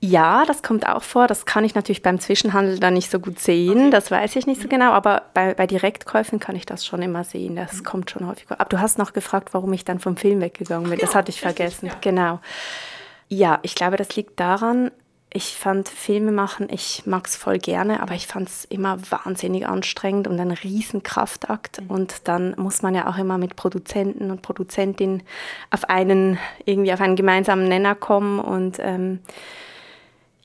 Ja, 0.00 0.44
das 0.44 0.62
kommt 0.62 0.86
auch 0.86 1.02
vor. 1.02 1.26
Das 1.26 1.46
kann 1.46 1.64
ich 1.64 1.74
natürlich 1.74 2.02
beim 2.02 2.20
Zwischenhandel 2.20 2.78
dann 2.78 2.94
nicht 2.94 3.10
so 3.10 3.18
gut 3.18 3.38
sehen. 3.38 3.78
Okay. 3.78 3.90
Das 3.90 4.10
weiß 4.10 4.36
ich 4.36 4.46
nicht 4.46 4.60
so 4.60 4.68
genau. 4.68 4.92
Aber 4.92 5.22
bei, 5.32 5.54
bei 5.54 5.66
Direktkäufen 5.66 6.38
kann 6.38 6.54
ich 6.54 6.66
das 6.66 6.84
schon 6.84 7.00
immer 7.02 7.24
sehen. 7.24 7.56
Das 7.56 7.74
mhm. 7.74 7.84
kommt 7.84 8.10
schon 8.10 8.26
häufig 8.26 8.46
vor. 8.46 8.60
Aber 8.60 8.68
du 8.68 8.80
hast 8.80 8.98
noch 8.98 9.12
gefragt, 9.12 9.54
warum 9.54 9.72
ich 9.72 9.84
dann 9.84 9.98
vom 9.98 10.16
Film 10.16 10.40
weggegangen 10.40 10.90
bin. 10.90 10.98
Ja, 10.98 11.06
das 11.06 11.14
hatte 11.14 11.30
ich 11.30 11.40
vergessen. 11.40 11.86
Ja. 11.86 11.92
Genau. 12.00 12.40
Ja, 13.28 13.58
ich 13.62 13.74
glaube, 13.74 13.96
das 13.96 14.14
liegt 14.14 14.38
daran, 14.38 14.90
ich 15.36 15.54
fand 15.54 15.90
Filme 15.90 16.32
machen, 16.32 16.68
ich 16.70 17.04
mag 17.04 17.26
es 17.26 17.36
voll 17.36 17.58
gerne, 17.58 18.00
aber 18.02 18.14
ich 18.14 18.26
fand 18.26 18.48
es 18.48 18.64
immer 18.64 18.98
wahnsinnig 19.10 19.68
anstrengend 19.68 20.26
und 20.26 20.40
ein 20.40 20.50
riesen 20.50 21.02
Kraftakt. 21.02 21.82
Mhm. 21.82 21.90
Und 21.90 22.14
dann 22.24 22.54
muss 22.56 22.80
man 22.80 22.94
ja 22.94 23.06
auch 23.06 23.18
immer 23.18 23.36
mit 23.36 23.54
Produzenten 23.54 24.30
und 24.30 24.40
Produzentinnen 24.40 25.22
auf 25.70 25.90
einen, 25.90 26.38
irgendwie 26.64 26.90
auf 26.90 27.02
einen 27.02 27.16
gemeinsamen 27.16 27.68
Nenner 27.68 27.94
kommen. 27.94 28.40
Und 28.40 28.78
ähm, 28.80 29.20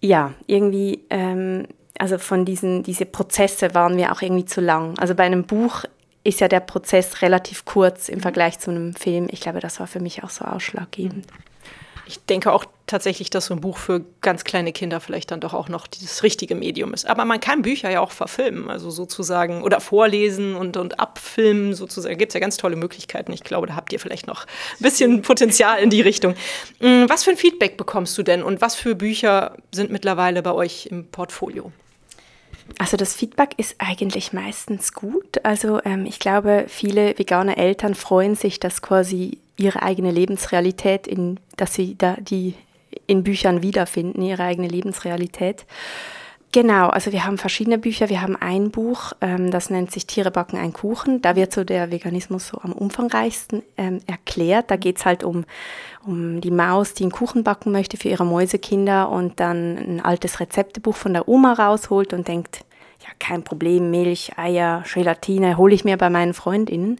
ja, 0.01 0.33
irgendwie, 0.45 1.05
ähm, 1.09 1.67
also 1.97 2.17
von 2.17 2.43
diesen, 2.43 2.83
diese 2.83 3.05
Prozesse 3.05 3.73
waren 3.73 3.95
mir 3.95 4.11
auch 4.11 4.21
irgendwie 4.21 4.45
zu 4.45 4.59
lang. 4.59 4.99
Also 4.99 5.15
bei 5.15 5.23
einem 5.23 5.45
Buch 5.45 5.85
ist 6.25 6.41
ja 6.41 6.49
der 6.49 6.59
Prozess 6.59 7.21
relativ 7.21 7.63
kurz 7.63 8.09
im 8.09 8.17
mhm. 8.17 8.23
Vergleich 8.23 8.59
zu 8.59 8.71
einem 8.71 8.93
Film. 8.93 9.27
Ich 9.31 9.39
glaube, 9.39 9.61
das 9.61 9.79
war 9.79 9.87
für 9.87 10.01
mich 10.01 10.21
auch 10.25 10.29
so 10.29 10.43
ausschlaggebend. 10.43 11.27
Mhm 11.27 11.50
ich 12.11 12.25
denke 12.25 12.51
auch 12.51 12.65
tatsächlich, 12.87 13.29
dass 13.29 13.45
so 13.45 13.53
ein 13.53 13.61
Buch 13.61 13.77
für 13.77 14.03
ganz 14.19 14.43
kleine 14.43 14.73
Kinder 14.73 14.99
vielleicht 14.99 15.31
dann 15.31 15.39
doch 15.39 15.53
auch 15.53 15.69
noch 15.69 15.87
dieses 15.87 16.23
richtige 16.23 16.55
Medium 16.55 16.93
ist. 16.93 17.07
Aber 17.07 17.23
man 17.23 17.39
kann 17.39 17.61
Bücher 17.61 17.89
ja 17.89 18.01
auch 18.01 18.11
verfilmen, 18.11 18.69
also 18.69 18.89
sozusagen, 18.89 19.63
oder 19.63 19.79
vorlesen 19.79 20.55
und, 20.57 20.75
und 20.75 20.99
abfilmen, 20.99 21.73
sozusagen. 21.73 22.15
Da 22.15 22.17
gibt 22.17 22.31
es 22.31 22.33
ja 22.33 22.41
ganz 22.41 22.57
tolle 22.57 22.75
Möglichkeiten. 22.75 23.31
Ich 23.31 23.43
glaube, 23.43 23.67
da 23.67 23.75
habt 23.77 23.93
ihr 23.93 23.99
vielleicht 23.99 24.27
noch 24.27 24.45
ein 24.45 24.83
bisschen 24.83 25.21
Potenzial 25.21 25.79
in 25.81 25.89
die 25.89 26.01
Richtung. 26.01 26.33
Mm, 26.79 27.05
was 27.07 27.23
für 27.23 27.31
ein 27.31 27.37
Feedback 27.37 27.77
bekommst 27.77 28.17
du 28.17 28.23
denn 28.23 28.43
und 28.43 28.59
was 28.59 28.75
für 28.75 28.93
Bücher 28.93 29.55
sind 29.71 29.89
mittlerweile 29.89 30.43
bei 30.43 30.51
euch 30.51 30.87
im 30.87 31.07
Portfolio? 31.07 31.71
Also 32.77 32.97
das 32.97 33.15
Feedback 33.15 33.53
ist 33.57 33.75
eigentlich 33.77 34.33
meistens 34.33 34.93
gut. 34.93 35.43
Also 35.43 35.81
ähm, 35.85 36.05
ich 36.05 36.19
glaube, 36.19 36.65
viele 36.67 37.17
vegane 37.17 37.55
Eltern 37.55 37.95
freuen 37.95 38.35
sich, 38.35 38.59
dass 38.59 38.81
quasi 38.81 39.37
ihre 39.57 39.81
eigene 39.81 40.11
Lebensrealität, 40.11 41.07
in, 41.07 41.39
dass 41.57 41.73
sie 41.73 41.97
da 41.97 42.15
die 42.19 42.55
in 43.07 43.23
Büchern 43.23 43.61
wiederfinden, 43.61 44.21
ihre 44.21 44.43
eigene 44.43 44.67
Lebensrealität. 44.67 45.65
Genau, 46.53 46.89
also 46.89 47.13
wir 47.13 47.23
haben 47.25 47.37
verschiedene 47.37 47.77
Bücher. 47.77 48.09
Wir 48.09 48.21
haben 48.21 48.35
ein 48.35 48.71
Buch, 48.71 49.13
ähm, 49.21 49.51
das 49.51 49.69
nennt 49.69 49.89
sich 49.91 50.05
Tiere 50.05 50.31
backen 50.31 50.57
ein 50.57 50.73
Kuchen. 50.73 51.21
Da 51.21 51.37
wird 51.37 51.53
so 51.53 51.63
der 51.63 51.91
Veganismus 51.91 52.49
so 52.49 52.59
am 52.61 52.73
umfangreichsten 52.73 53.63
ähm, 53.77 53.99
erklärt. 54.05 54.69
Da 54.69 54.75
geht 54.75 54.97
es 54.97 55.05
halt 55.05 55.23
um, 55.23 55.45
um 56.05 56.41
die 56.41 56.51
Maus, 56.51 56.93
die 56.93 57.03
einen 57.03 57.13
Kuchen 57.13 57.45
backen 57.45 57.71
möchte 57.71 57.95
für 57.95 58.09
ihre 58.09 58.25
Mäusekinder 58.25 59.09
und 59.09 59.39
dann 59.39 59.77
ein 59.77 60.01
altes 60.01 60.41
Rezeptebuch 60.41 60.95
von 60.95 61.13
der 61.13 61.29
Oma 61.29 61.53
rausholt 61.53 62.11
und 62.11 62.27
denkt, 62.27 62.65
ja, 62.99 63.07
kein 63.17 63.43
Problem, 63.43 63.89
Milch, 63.89 64.37
Eier, 64.37 64.83
Gelatine 64.93 65.55
hole 65.55 65.73
ich 65.73 65.85
mir 65.85 65.95
bei 65.95 66.09
meinen 66.09 66.33
Freundinnen 66.33 66.99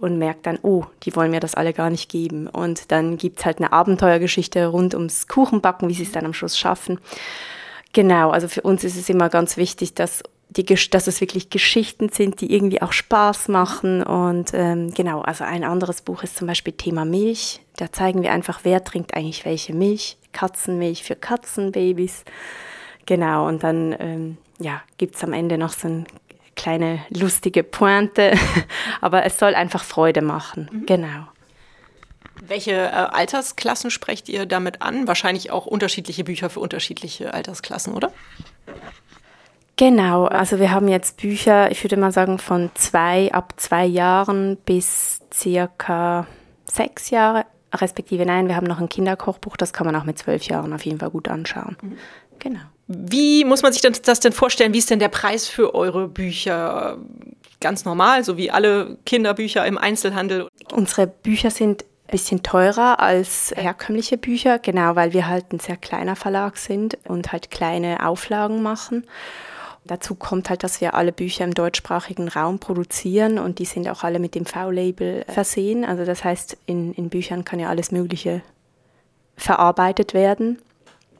und 0.00 0.18
merkt 0.18 0.46
dann, 0.46 0.58
oh, 0.62 0.84
die 1.02 1.14
wollen 1.16 1.30
mir 1.30 1.40
das 1.40 1.54
alle 1.54 1.72
gar 1.72 1.90
nicht 1.90 2.08
geben. 2.10 2.46
Und 2.46 2.90
dann 2.92 3.16
gibt 3.16 3.40
es 3.40 3.44
halt 3.44 3.58
eine 3.58 3.72
Abenteuergeschichte 3.72 4.66
rund 4.66 4.94
ums 4.94 5.28
Kuchenbacken, 5.28 5.88
wie 5.88 5.94
sie 5.94 6.04
es 6.04 6.12
dann 6.12 6.24
am 6.24 6.34
Schluss 6.34 6.58
schaffen. 6.58 7.00
Genau, 7.92 8.30
also 8.30 8.48
für 8.48 8.62
uns 8.62 8.84
ist 8.84 8.96
es 8.96 9.08
immer 9.08 9.28
ganz 9.28 9.56
wichtig, 9.56 9.94
dass 9.94 10.22
die, 10.50 10.64
dass 10.64 11.06
es 11.06 11.20
wirklich 11.20 11.50
Geschichten 11.50 12.08
sind, 12.08 12.40
die 12.40 12.52
irgendwie 12.52 12.80
auch 12.80 12.92
Spaß 12.92 13.48
machen. 13.48 14.02
Und 14.02 14.50
ähm, 14.54 14.92
genau, 14.94 15.20
also 15.20 15.44
ein 15.44 15.64
anderes 15.64 16.00
Buch 16.00 16.22
ist 16.22 16.36
zum 16.36 16.46
Beispiel 16.46 16.72
Thema 16.72 17.04
Milch. 17.04 17.60
Da 17.76 17.92
zeigen 17.92 18.22
wir 18.22 18.32
einfach, 18.32 18.60
wer 18.62 18.82
trinkt 18.82 19.14
eigentlich 19.14 19.44
welche 19.44 19.74
Milch. 19.74 20.16
Katzenmilch 20.32 21.02
für 21.02 21.16
Katzenbabys. 21.16 22.24
Genau, 23.06 23.46
und 23.46 23.62
dann 23.62 23.96
ähm, 23.98 24.38
ja, 24.58 24.82
gibt 24.98 25.16
es 25.16 25.24
am 25.24 25.32
Ende 25.32 25.58
noch 25.58 25.72
so 25.72 25.88
eine 25.88 26.04
kleine 26.58 27.00
lustige 27.08 27.62
Pointe. 27.62 28.32
Aber 29.00 29.24
es 29.24 29.38
soll 29.38 29.54
einfach 29.54 29.82
Freude 29.82 30.20
machen. 30.20 30.68
Mhm. 30.70 30.86
Genau. 30.86 31.28
Welche 32.42 32.72
äh, 32.72 32.90
Altersklassen 32.90 33.90
sprecht 33.90 34.28
ihr 34.28 34.44
damit 34.44 34.82
an? 34.82 35.08
Wahrscheinlich 35.08 35.50
auch 35.50 35.64
unterschiedliche 35.66 36.24
Bücher 36.24 36.50
für 36.50 36.60
unterschiedliche 36.60 37.32
Altersklassen, 37.32 37.94
oder? 37.94 38.12
Genau, 39.76 40.26
also 40.26 40.58
wir 40.58 40.72
haben 40.72 40.88
jetzt 40.88 41.18
Bücher, 41.18 41.70
ich 41.70 41.84
würde 41.84 41.96
mal 41.96 42.10
sagen, 42.10 42.38
von 42.38 42.70
zwei 42.74 43.32
ab 43.32 43.54
zwei 43.58 43.86
Jahren 43.86 44.56
bis 44.56 45.20
circa 45.32 46.26
sechs 46.64 47.10
Jahre, 47.10 47.46
respektive 47.72 48.26
nein, 48.26 48.48
wir 48.48 48.56
haben 48.56 48.66
noch 48.66 48.80
ein 48.80 48.88
Kinderkochbuch, 48.88 49.56
das 49.56 49.72
kann 49.72 49.86
man 49.86 49.94
auch 49.94 50.02
mit 50.02 50.18
zwölf 50.18 50.42
Jahren 50.44 50.72
auf 50.72 50.84
jeden 50.84 50.98
Fall 50.98 51.10
gut 51.10 51.28
anschauen. 51.28 51.76
Mhm. 51.80 51.98
Genau. 52.40 52.60
Wie 52.88 53.44
muss 53.44 53.62
man 53.62 53.72
sich 53.72 53.82
das 53.82 54.20
denn 54.20 54.32
vorstellen? 54.32 54.72
Wie 54.72 54.78
ist 54.78 54.88
denn 54.88 54.98
der 54.98 55.08
Preis 55.08 55.46
für 55.46 55.74
eure 55.74 56.08
Bücher? 56.08 56.96
Ganz 57.60 57.84
normal, 57.84 58.24
so 58.24 58.38
wie 58.38 58.50
alle 58.50 58.96
Kinderbücher 59.04 59.66
im 59.66 59.76
Einzelhandel? 59.76 60.48
Unsere 60.72 61.06
Bücher 61.06 61.50
sind 61.50 61.82
ein 61.82 62.12
bisschen 62.12 62.42
teurer 62.42 63.00
als 63.00 63.52
herkömmliche 63.54 64.16
Bücher, 64.16 64.58
genau, 64.58 64.96
weil 64.96 65.12
wir 65.12 65.26
halt 65.26 65.52
ein 65.52 65.58
sehr 65.58 65.76
kleiner 65.76 66.16
Verlag 66.16 66.56
sind 66.56 66.96
und 67.06 67.30
halt 67.30 67.50
kleine 67.50 68.06
Auflagen 68.06 68.62
machen. 68.62 69.04
Dazu 69.84 70.14
kommt 70.14 70.48
halt, 70.48 70.62
dass 70.64 70.80
wir 70.80 70.94
alle 70.94 71.12
Bücher 71.12 71.44
im 71.44 71.54
deutschsprachigen 71.54 72.28
Raum 72.28 72.58
produzieren 72.58 73.38
und 73.38 73.58
die 73.58 73.64
sind 73.66 73.88
auch 73.88 74.02
alle 74.02 74.18
mit 74.18 74.34
dem 74.34 74.46
V-Label 74.46 75.24
versehen. 75.28 75.84
Also 75.84 76.06
das 76.06 76.24
heißt, 76.24 76.56
in, 76.64 76.94
in 76.94 77.10
Büchern 77.10 77.44
kann 77.44 77.58
ja 77.58 77.68
alles 77.68 77.90
Mögliche 77.90 78.40
verarbeitet 79.36 80.14
werden. 80.14 80.58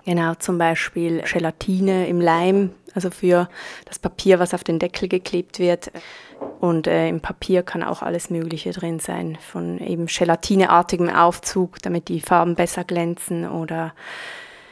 Genau, 0.08 0.32
zum 0.36 0.56
Beispiel 0.56 1.20
Gelatine 1.20 2.08
im 2.08 2.18
Leim, 2.18 2.70
also 2.94 3.10
für 3.10 3.46
das 3.84 3.98
Papier, 3.98 4.38
was 4.38 4.54
auf 4.54 4.64
den 4.64 4.78
Deckel 4.78 5.06
geklebt 5.06 5.58
wird. 5.58 5.92
Und 6.60 6.86
äh, 6.86 7.10
im 7.10 7.20
Papier 7.20 7.62
kann 7.62 7.82
auch 7.82 8.00
alles 8.00 8.30
Mögliche 8.30 8.70
drin 8.70 9.00
sein, 9.00 9.36
von 9.52 9.78
eben 9.78 10.06
gelatineartigem 10.06 11.10
Aufzug, 11.10 11.82
damit 11.82 12.08
die 12.08 12.22
Farben 12.22 12.54
besser 12.54 12.84
glänzen 12.84 13.46
oder 13.46 13.92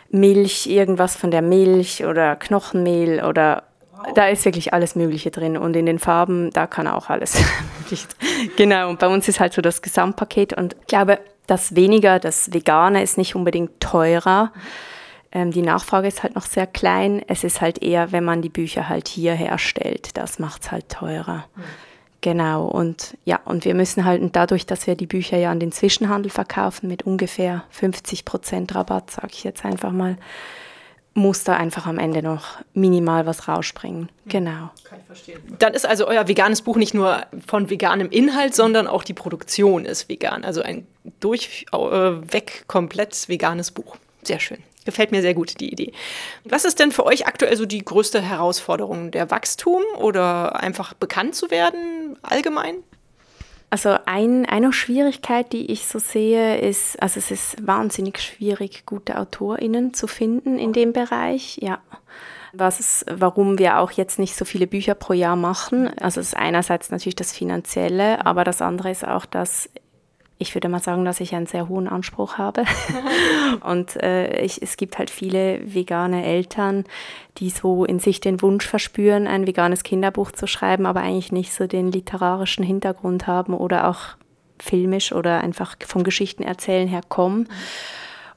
Milch, 0.09 0.69
irgendwas 0.69 1.17
von 1.17 1.31
der 1.31 1.43
Milch 1.43 2.07
oder 2.07 2.37
Knochenmehl 2.37 3.23
oder 3.23 3.65
da 4.15 4.29
ist 4.29 4.47
wirklich 4.47 4.73
alles 4.73 4.97
Mögliche 4.97 5.31
drin 5.31 5.59
und 5.59 5.77
in 5.77 5.85
den 5.85 5.99
Farben, 5.99 6.51
da 6.51 6.67
kann 6.67 6.87
auch 6.87 7.11
alles 7.11 7.37
Genau, 8.57 8.89
und 8.89 9.01
bei 9.01 9.09
uns 9.09 9.29
ist 9.29 9.39
halt 9.39 9.53
so 9.53 9.61
das 9.61 9.83
Gesamtpaket 9.83 10.55
und 10.55 10.77
ich 10.81 10.87
glaube, 10.87 11.19
das 11.47 11.77
weniger, 11.77 12.21
das 12.21 12.55
Vegane 12.55 13.03
ist 13.03 13.19
nicht 13.19 13.35
unbedingt 13.35 13.81
teurer. 13.81 14.51
Ähm, 15.33 15.51
die 15.51 15.63
Nachfrage 15.63 16.09
ist 16.09 16.23
halt 16.23 16.35
noch 16.35 16.47
sehr 16.47 16.67
klein. 16.67 17.23
Es 17.27 17.45
ist 17.45 17.61
halt 17.61 17.83
eher, 17.83 18.13
wenn 18.13 18.25
man 18.25 18.43
die 18.43 18.49
Bücher 18.49 18.89
halt 18.89 19.09
hier 19.09 19.35
herstellt, 19.35 20.17
das 20.17 20.39
macht 20.39 20.63
es 20.63 20.71
halt 20.73 20.89
teurer. 20.89 21.47
Mhm. 21.55 21.63
Genau, 22.23 22.65
und 22.65 23.17
ja, 23.25 23.41
und 23.45 23.65
wir 23.65 23.75
müssen 23.75 24.05
halt, 24.05 24.21
und 24.21 24.35
dadurch, 24.35 24.67
dass 24.67 24.87
wir 24.87 24.97
die 24.97 25.07
Bücher 25.07 25.37
ja 25.37 25.51
an 25.51 25.61
den 25.61 25.71
Zwischenhandel 25.71 26.31
verkaufen 26.31 26.89
mit 26.89 27.05
ungefähr 27.05 27.65
50 27.71 28.25
Prozent 28.25 28.75
Rabatt, 28.75 29.11
sage 29.11 29.29
ich 29.33 29.45
jetzt 29.45 29.65
einfach 29.65 29.93
mal, 29.93 30.17
muss 31.15 31.45
da 31.45 31.57
einfach 31.57 31.87
am 31.87 31.99
Ende 31.99 32.23
noch 32.23 32.59
minimal 32.75 33.27
was 33.27 33.49
rausspringen. 33.49 34.11
Genau. 34.27 34.71
Kann 34.85 34.99
ich 35.01 35.07
verstehen. 35.07 35.41
Dann 35.59 35.73
ist 35.73 35.87
also 35.87 36.07
euer 36.07 36.29
veganes 36.29 36.63
Buch 36.63 36.77
nicht 36.77 36.95
nur 36.95 37.25
von 37.47 37.71
veganem 37.71 38.11
Inhalt, 38.11 38.55
sondern 38.55 38.87
auch 38.87 39.03
die 39.03 39.15
Produktion 39.15 39.85
ist 39.85 40.09
vegan. 40.09 40.45
Also 40.45 40.63
ein 40.63 40.87
durchweg 41.21 42.65
komplett 42.67 43.29
veganes 43.29 43.71
Buch. 43.71 43.97
Sehr 44.23 44.41
schön. 44.41 44.59
Gefällt 44.87 45.11
mir 45.11 45.21
sehr 45.21 45.35
gut, 45.35 45.61
die 45.61 45.71
Idee. 45.71 45.93
Was 46.45 46.65
ist 46.65 46.79
denn 46.79 46.93
für 46.93 47.05
euch 47.05 47.27
aktuell 47.27 47.57
so 47.57 47.67
die 47.67 47.85
größte 47.85 48.23
Herausforderung? 48.23 49.11
Der 49.11 49.31
Wachstum 49.31 49.83
oder 49.99 50.59
einfach 50.61 50.95
bekannt 50.95 51.35
zu 51.35 51.51
werden 51.51 52.17
allgemein? 52.23 52.77
Also 53.69 53.97
ein, 54.07 54.47
eine 54.47 54.73
Schwierigkeit, 54.73 55.53
die 55.53 55.71
ich 55.73 55.89
so 55.89 55.99
sehe, 55.99 56.59
ist, 56.59 57.03
also 57.03 57.19
es 57.19 57.31
ist 57.33 57.67
wahnsinnig 57.67 58.21
schwierig, 58.21 58.87
gute 58.87 59.19
AutorInnen 59.19 59.93
zu 59.93 60.07
finden 60.07 60.59
in 60.59 60.73
dem 60.73 60.93
Bereich, 60.93 61.59
ja. 61.61 61.81
Was 62.53 63.05
warum 63.11 63.59
wir 63.59 63.81
auch 63.81 63.91
jetzt 63.91 64.19
nicht 64.19 64.35
so 64.35 64.47
viele 64.47 64.67
Bücher 64.67 64.95
pro 64.95 65.13
Jahr 65.13 65.37
machen. 65.37 65.91
Also 65.99 66.21
es 66.21 66.29
ist 66.29 66.37
einerseits 66.37 66.91
natürlich 66.91 67.17
das 67.17 67.33
Finanzielle, 67.33 68.25
aber 68.25 68.45
das 68.45 68.63
andere 68.63 68.91
ist 68.91 69.07
auch, 69.07 69.27
dass 69.27 69.69
ich 70.39 70.55
würde 70.55 70.69
mal 70.69 70.83
sagen, 70.83 71.05
dass 71.05 71.21
ich 71.21 71.35
einen 71.35 71.47
sehr 71.47 71.69
hohen 71.69 71.89
Anspruch 71.89 72.37
habe. 72.37 72.65
und 73.65 73.97
äh, 74.03 74.41
ich, 74.43 74.63
es 74.63 74.77
gibt 74.77 74.99
halt 74.99 75.11
viele 75.11 75.61
vegane 75.63 76.25
Eltern, 76.25 76.85
die 77.39 77.51
so 77.51 77.85
in 77.85 77.99
sich 77.99 78.21
den 78.21 78.43
Wunsch 78.43 78.67
verspüren, 78.67 79.27
ein 79.27 79.47
veganes 79.47 79.83
Kinderbuch 79.83 80.33
zu 80.33 80.47
schreiben, 80.47 80.87
aber 80.87 81.01
eigentlich 81.01 81.33
nicht 81.33 81.53
so 81.53 81.67
den 81.67 81.91
literarischen 81.91 82.65
Hintergrund 82.65 83.27
haben 83.27 83.55
oder 83.55 83.89
auch 83.89 84.17
filmisch 84.59 85.13
oder 85.13 85.41
einfach 85.41 85.77
vom 85.87 86.05
Geschichtenerzählen 86.05 86.89
her 86.89 87.03
kommen. 87.09 87.49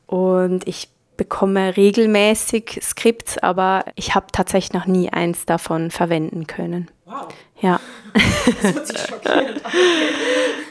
Und 0.06 0.68
ich 0.68 0.89
bekomme 1.18 1.75
regelmäßig 1.75 2.79
Skripts, 2.82 3.38
aber 3.38 3.84
ich 3.96 4.15
habe 4.15 4.27
tatsächlich 4.32 4.72
noch 4.72 4.86
nie 4.86 5.10
eins 5.10 5.46
davon 5.46 5.91
verwenden 5.91 6.48
können. 6.48 6.89
Wow. 7.06 7.27
Ja. 7.62 7.80
Das 8.13 8.74
hört 8.74 8.88
sich 8.88 9.00
schockierend. 9.00 9.62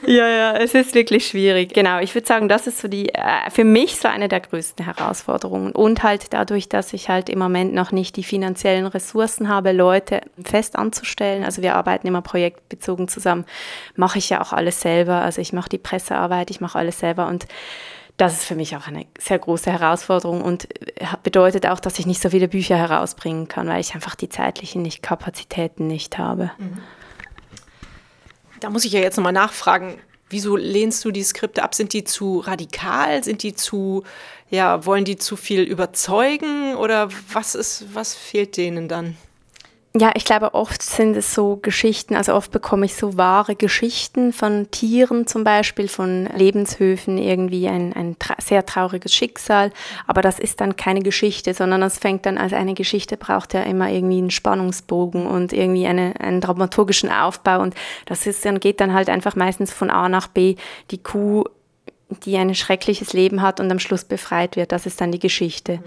Ja, 0.06 0.26
ja, 0.26 0.56
es 0.56 0.72
ist 0.72 0.94
wirklich 0.94 1.26
schwierig. 1.26 1.74
Genau, 1.74 1.98
ich 1.98 2.14
würde 2.14 2.26
sagen, 2.26 2.48
das 2.48 2.66
ist 2.66 2.78
so 2.78 2.88
die, 2.88 3.10
äh, 3.10 3.50
für 3.50 3.64
mich 3.64 3.96
so 3.96 4.08
eine 4.08 4.28
der 4.28 4.40
größten 4.40 4.82
Herausforderungen. 4.86 5.72
Und 5.72 6.02
halt 6.02 6.32
dadurch, 6.32 6.70
dass 6.70 6.94
ich 6.94 7.10
halt 7.10 7.28
im 7.28 7.38
Moment 7.38 7.74
noch 7.74 7.92
nicht 7.92 8.16
die 8.16 8.24
finanziellen 8.24 8.86
Ressourcen 8.86 9.50
habe, 9.50 9.72
Leute 9.72 10.22
fest 10.42 10.76
anzustellen. 10.76 11.44
Also 11.44 11.60
wir 11.60 11.74
arbeiten 11.74 12.06
immer 12.06 12.22
projektbezogen 12.22 13.08
zusammen, 13.08 13.44
mache 13.96 14.18
ich 14.18 14.30
ja 14.30 14.40
auch 14.40 14.54
alles 14.54 14.80
selber. 14.80 15.16
Also 15.16 15.42
ich 15.42 15.52
mache 15.52 15.68
die 15.68 15.78
Pressearbeit, 15.78 16.50
ich 16.50 16.62
mache 16.62 16.78
alles 16.78 16.98
selber 17.00 17.26
und 17.26 17.46
das 18.18 18.34
ist 18.34 18.44
für 18.44 18.56
mich 18.56 18.76
auch 18.76 18.88
eine 18.88 19.06
sehr 19.18 19.38
große 19.38 19.70
Herausforderung 19.70 20.42
und 20.42 20.68
äh, 21.00 21.06
bedeutet 21.22 21.66
auch, 21.66 21.80
dass 21.80 21.98
ich 21.98 22.04
nicht 22.04 22.20
so 22.20 22.30
viele 22.30 22.48
Bücher 22.48 22.76
herausbringen 22.76 23.48
kann, 23.48 23.68
weil 23.68 23.80
ich 23.80 23.94
einfach 23.94 24.16
die 24.16 24.28
zeitlichen 24.28 24.82
nicht, 24.82 25.02
Kapazitäten 25.02 25.86
nicht 25.86 26.18
habe. 26.18 26.50
Mhm. 26.58 26.78
Da 28.60 28.70
muss 28.70 28.84
ich 28.84 28.92
ja 28.92 29.00
jetzt 29.00 29.16
nochmal 29.16 29.32
nachfragen, 29.32 29.98
wieso 30.30 30.56
lehnst 30.56 31.04
du 31.04 31.12
die 31.12 31.22
Skripte 31.22 31.62
ab? 31.62 31.76
Sind 31.76 31.92
die 31.92 32.02
zu 32.02 32.40
radikal? 32.40 33.22
Sind 33.22 33.44
die 33.44 33.54
zu, 33.54 34.02
ja, 34.50 34.84
wollen 34.84 35.04
die 35.04 35.16
zu 35.16 35.36
viel 35.36 35.62
überzeugen? 35.62 36.74
Oder 36.74 37.10
was 37.32 37.54
ist, 37.54 37.94
was 37.94 38.14
fehlt 38.14 38.56
denen 38.56 38.88
dann? 38.88 39.16
Ja, 40.00 40.12
ich 40.14 40.24
glaube, 40.24 40.54
oft 40.54 40.80
sind 40.80 41.16
es 41.16 41.34
so 41.34 41.56
Geschichten, 41.56 42.14
also 42.14 42.32
oft 42.34 42.52
bekomme 42.52 42.86
ich 42.86 42.94
so 42.94 43.16
wahre 43.16 43.56
Geschichten 43.56 44.32
von 44.32 44.70
Tieren 44.70 45.26
zum 45.26 45.42
Beispiel, 45.42 45.88
von 45.88 46.26
Lebenshöfen, 46.36 47.18
irgendwie 47.18 47.66
ein, 47.66 47.92
ein 47.94 48.16
tra 48.16 48.36
sehr 48.40 48.64
trauriges 48.64 49.12
Schicksal. 49.12 49.72
Aber 50.06 50.22
das 50.22 50.38
ist 50.38 50.60
dann 50.60 50.76
keine 50.76 51.00
Geschichte, 51.00 51.52
sondern 51.52 51.80
das 51.80 51.98
fängt 51.98 52.26
dann 52.26 52.38
als 52.38 52.52
eine 52.52 52.74
Geschichte, 52.74 53.16
braucht 53.16 53.54
ja 53.54 53.62
immer 53.62 53.90
irgendwie 53.90 54.18
einen 54.18 54.30
Spannungsbogen 54.30 55.26
und 55.26 55.52
irgendwie 55.52 55.88
eine, 55.88 56.14
einen 56.20 56.40
dramaturgischen 56.40 57.10
Aufbau. 57.10 57.60
Und 57.60 57.74
das 58.06 58.24
ist 58.28 58.44
dann, 58.44 58.60
geht 58.60 58.80
dann 58.80 58.94
halt 58.94 59.08
einfach 59.08 59.34
meistens 59.34 59.72
von 59.72 59.90
A 59.90 60.08
nach 60.08 60.28
B. 60.28 60.54
Die 60.92 61.02
Kuh, 61.02 61.42
die 62.24 62.36
ein 62.36 62.54
schreckliches 62.54 63.14
Leben 63.14 63.42
hat 63.42 63.58
und 63.58 63.68
am 63.72 63.80
Schluss 63.80 64.04
befreit 64.04 64.54
wird, 64.54 64.70
das 64.70 64.86
ist 64.86 65.00
dann 65.00 65.10
die 65.10 65.18
Geschichte. 65.18 65.80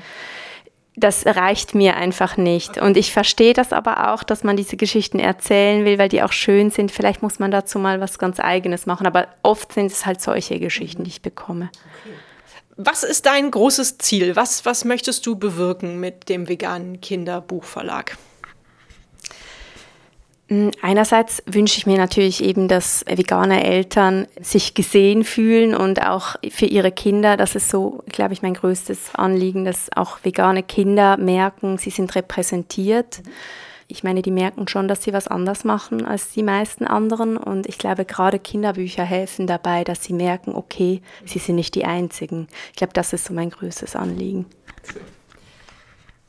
Das 0.95 1.25
reicht 1.25 1.73
mir 1.73 1.95
einfach 1.95 2.35
nicht. 2.35 2.77
Und 2.77 2.97
ich 2.97 3.13
verstehe 3.13 3.53
das 3.53 3.71
aber 3.71 4.11
auch, 4.13 4.23
dass 4.23 4.43
man 4.43 4.57
diese 4.57 4.75
Geschichten 4.75 5.19
erzählen 5.19 5.85
will, 5.85 5.97
weil 5.97 6.09
die 6.09 6.21
auch 6.21 6.33
schön 6.33 6.69
sind. 6.69 6.91
Vielleicht 6.91 7.21
muss 7.21 7.39
man 7.39 7.49
dazu 7.49 7.79
mal 7.79 8.01
was 8.01 8.19
ganz 8.19 8.39
Eigenes 8.39 8.85
machen. 8.85 9.07
Aber 9.07 9.27
oft 9.41 9.71
sind 9.71 9.91
es 9.91 10.05
halt 10.05 10.21
solche 10.21 10.59
Geschichten, 10.59 11.05
die 11.05 11.09
ich 11.09 11.21
bekomme. 11.21 11.69
Was 12.75 13.03
ist 13.03 13.25
dein 13.25 13.51
großes 13.51 13.99
Ziel? 13.99 14.35
Was, 14.35 14.65
was 14.65 14.83
möchtest 14.83 15.25
du 15.25 15.37
bewirken 15.37 15.99
mit 15.99 16.27
dem 16.27 16.49
veganen 16.49 16.99
Kinderbuchverlag? 16.99 18.17
Hm, 20.51 20.71
einerseits 20.81 21.41
wünsche 21.45 21.77
ich 21.77 21.85
mir 21.85 21.97
natürlich 21.97 22.43
eben, 22.43 22.67
dass 22.67 23.05
vegane 23.07 23.63
Eltern 23.63 24.27
sich 24.41 24.73
gesehen 24.73 25.23
fühlen 25.23 25.73
und 25.73 26.05
auch 26.05 26.35
für 26.49 26.65
ihre 26.65 26.91
Kinder, 26.91 27.37
das 27.37 27.55
ist 27.55 27.69
so, 27.69 28.03
glaube 28.07 28.33
ich, 28.33 28.41
mein 28.41 28.55
größtes 28.55 29.15
Anliegen, 29.15 29.63
dass 29.63 29.89
auch 29.95 30.19
vegane 30.23 30.61
Kinder 30.61 31.15
merken, 31.15 31.77
sie 31.77 31.89
sind 31.89 32.13
repräsentiert. 32.15 33.21
Ich 33.87 34.03
meine, 34.03 34.21
die 34.21 34.31
merken 34.31 34.67
schon, 34.67 34.89
dass 34.89 35.03
sie 35.03 35.13
was 35.13 35.29
anders 35.29 35.63
machen 35.63 36.05
als 36.05 36.31
die 36.31 36.43
meisten 36.43 36.85
anderen 36.85 37.37
und 37.37 37.65
ich 37.65 37.77
glaube, 37.77 38.03
gerade 38.03 38.37
Kinderbücher 38.37 39.05
helfen 39.05 39.47
dabei, 39.47 39.85
dass 39.85 40.03
sie 40.03 40.13
merken, 40.13 40.53
okay, 40.53 41.01
sie 41.25 41.39
sind 41.39 41.55
nicht 41.55 41.75
die 41.75 41.85
Einzigen. 41.85 42.49
Ich 42.71 42.75
glaube, 42.75 42.91
das 42.91 43.13
ist 43.13 43.23
so 43.23 43.33
mein 43.33 43.51
größtes 43.51 43.95
Anliegen. 43.95 44.47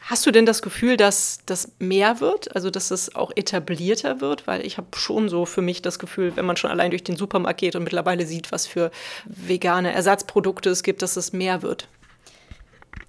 Hast 0.04 0.26
du 0.26 0.32
denn 0.32 0.46
das 0.46 0.62
Gefühl, 0.62 0.96
dass 0.96 1.38
das 1.46 1.72
mehr 1.78 2.20
wird, 2.20 2.54
also 2.56 2.70
dass 2.70 2.90
es 2.90 3.14
auch 3.14 3.30
etablierter 3.36 4.20
wird? 4.20 4.46
Weil 4.48 4.66
ich 4.66 4.76
habe 4.76 4.88
schon 4.96 5.28
so 5.28 5.46
für 5.46 5.62
mich 5.62 5.80
das 5.80 6.00
Gefühl, 6.00 6.34
wenn 6.34 6.44
man 6.44 6.56
schon 6.56 6.70
allein 6.70 6.90
durch 6.90 7.04
den 7.04 7.16
Supermarkt 7.16 7.60
geht 7.60 7.76
und 7.76 7.84
mittlerweile 7.84 8.26
sieht, 8.26 8.50
was 8.50 8.66
für 8.66 8.90
vegane 9.24 9.92
Ersatzprodukte 9.92 10.70
es 10.70 10.82
gibt, 10.82 11.02
dass 11.02 11.16
es 11.16 11.32
mehr 11.32 11.62
wird. 11.62 11.86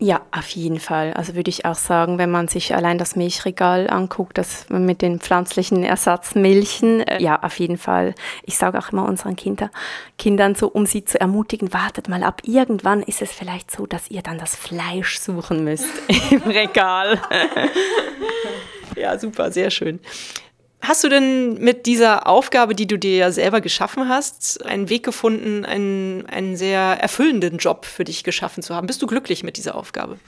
Ja, 0.04 0.22
auf 0.32 0.50
jeden 0.50 0.82
Fall. 0.82 1.14
Also 1.14 1.34
würde 1.34 1.48
ich 1.48 1.64
auch 1.64 1.76
sagen, 1.76 2.18
wenn 2.18 2.30
man 2.30 2.50
sich 2.50 2.76
allein 2.76 2.98
das 2.98 3.16
Milchregal 3.16 3.90
anguckt, 3.90 4.38
das 4.38 4.68
mit 4.68 5.02
den 5.02 5.22
pflanzlichen 5.22 5.86
Ersatzmilchen, 5.86 7.08
äh, 7.08 7.24
ja, 7.24 7.42
auf 7.42 7.58
jeden 7.58 7.78
Fall. 7.78 8.14
Ich 8.44 8.58
sage 8.58 8.78
auch 8.80 8.92
immer 8.92 9.06
unseren 9.06 9.38
Kinder, 9.38 9.72
Kindern 10.18 10.56
so, 10.56 10.68
um 10.68 10.86
sie 10.86 11.06
zu 11.06 11.22
ermutigen, 11.22 11.72
wartet 11.72 12.10
mal 12.10 12.24
ab. 12.24 12.42
Irgendwann 12.44 13.02
ist 13.02 13.22
es 13.22 13.32
vielleicht 13.32 13.72
so, 13.72 13.86
dass 13.86 14.12
ihr 14.12 14.22
dann 14.22 14.38
das 14.38 14.58
Fleisch 14.58 15.20
suchen 15.20 15.64
müsst 15.64 15.88
im 16.32 16.42
Regal. 16.42 17.22
ja, 18.98 19.18
super, 19.18 19.54
sehr 19.54 19.72
schön. 19.72 20.02
Hast 20.84 21.02
du 21.02 21.08
denn 21.08 21.54
mit 21.60 21.86
dieser 21.86 22.28
Aufgabe, 22.28 22.76
die 22.76 22.88
du 22.88 23.00
dir 23.00 23.16
ja 23.16 23.32
selber 23.32 23.62
geschaffen 23.62 24.10
hast, 24.10 24.66
einen 24.66 24.90
Weg 24.90 25.04
gefunden, 25.04 25.64
einen, 25.64 26.26
einen 26.26 26.58
sehr 26.58 26.82
erfüllenden 26.82 27.58
Job 27.58 27.86
für 27.86 28.04
dich 28.04 28.26
geschaffen 28.26 28.62
zu 28.62 28.76
haben? 28.76 28.86
Bist 28.86 29.02
du 29.02 29.08
glücklich 29.08 29.44
mit 29.44 29.56
dieser 29.56 29.76
Aufgabe? 29.76 30.20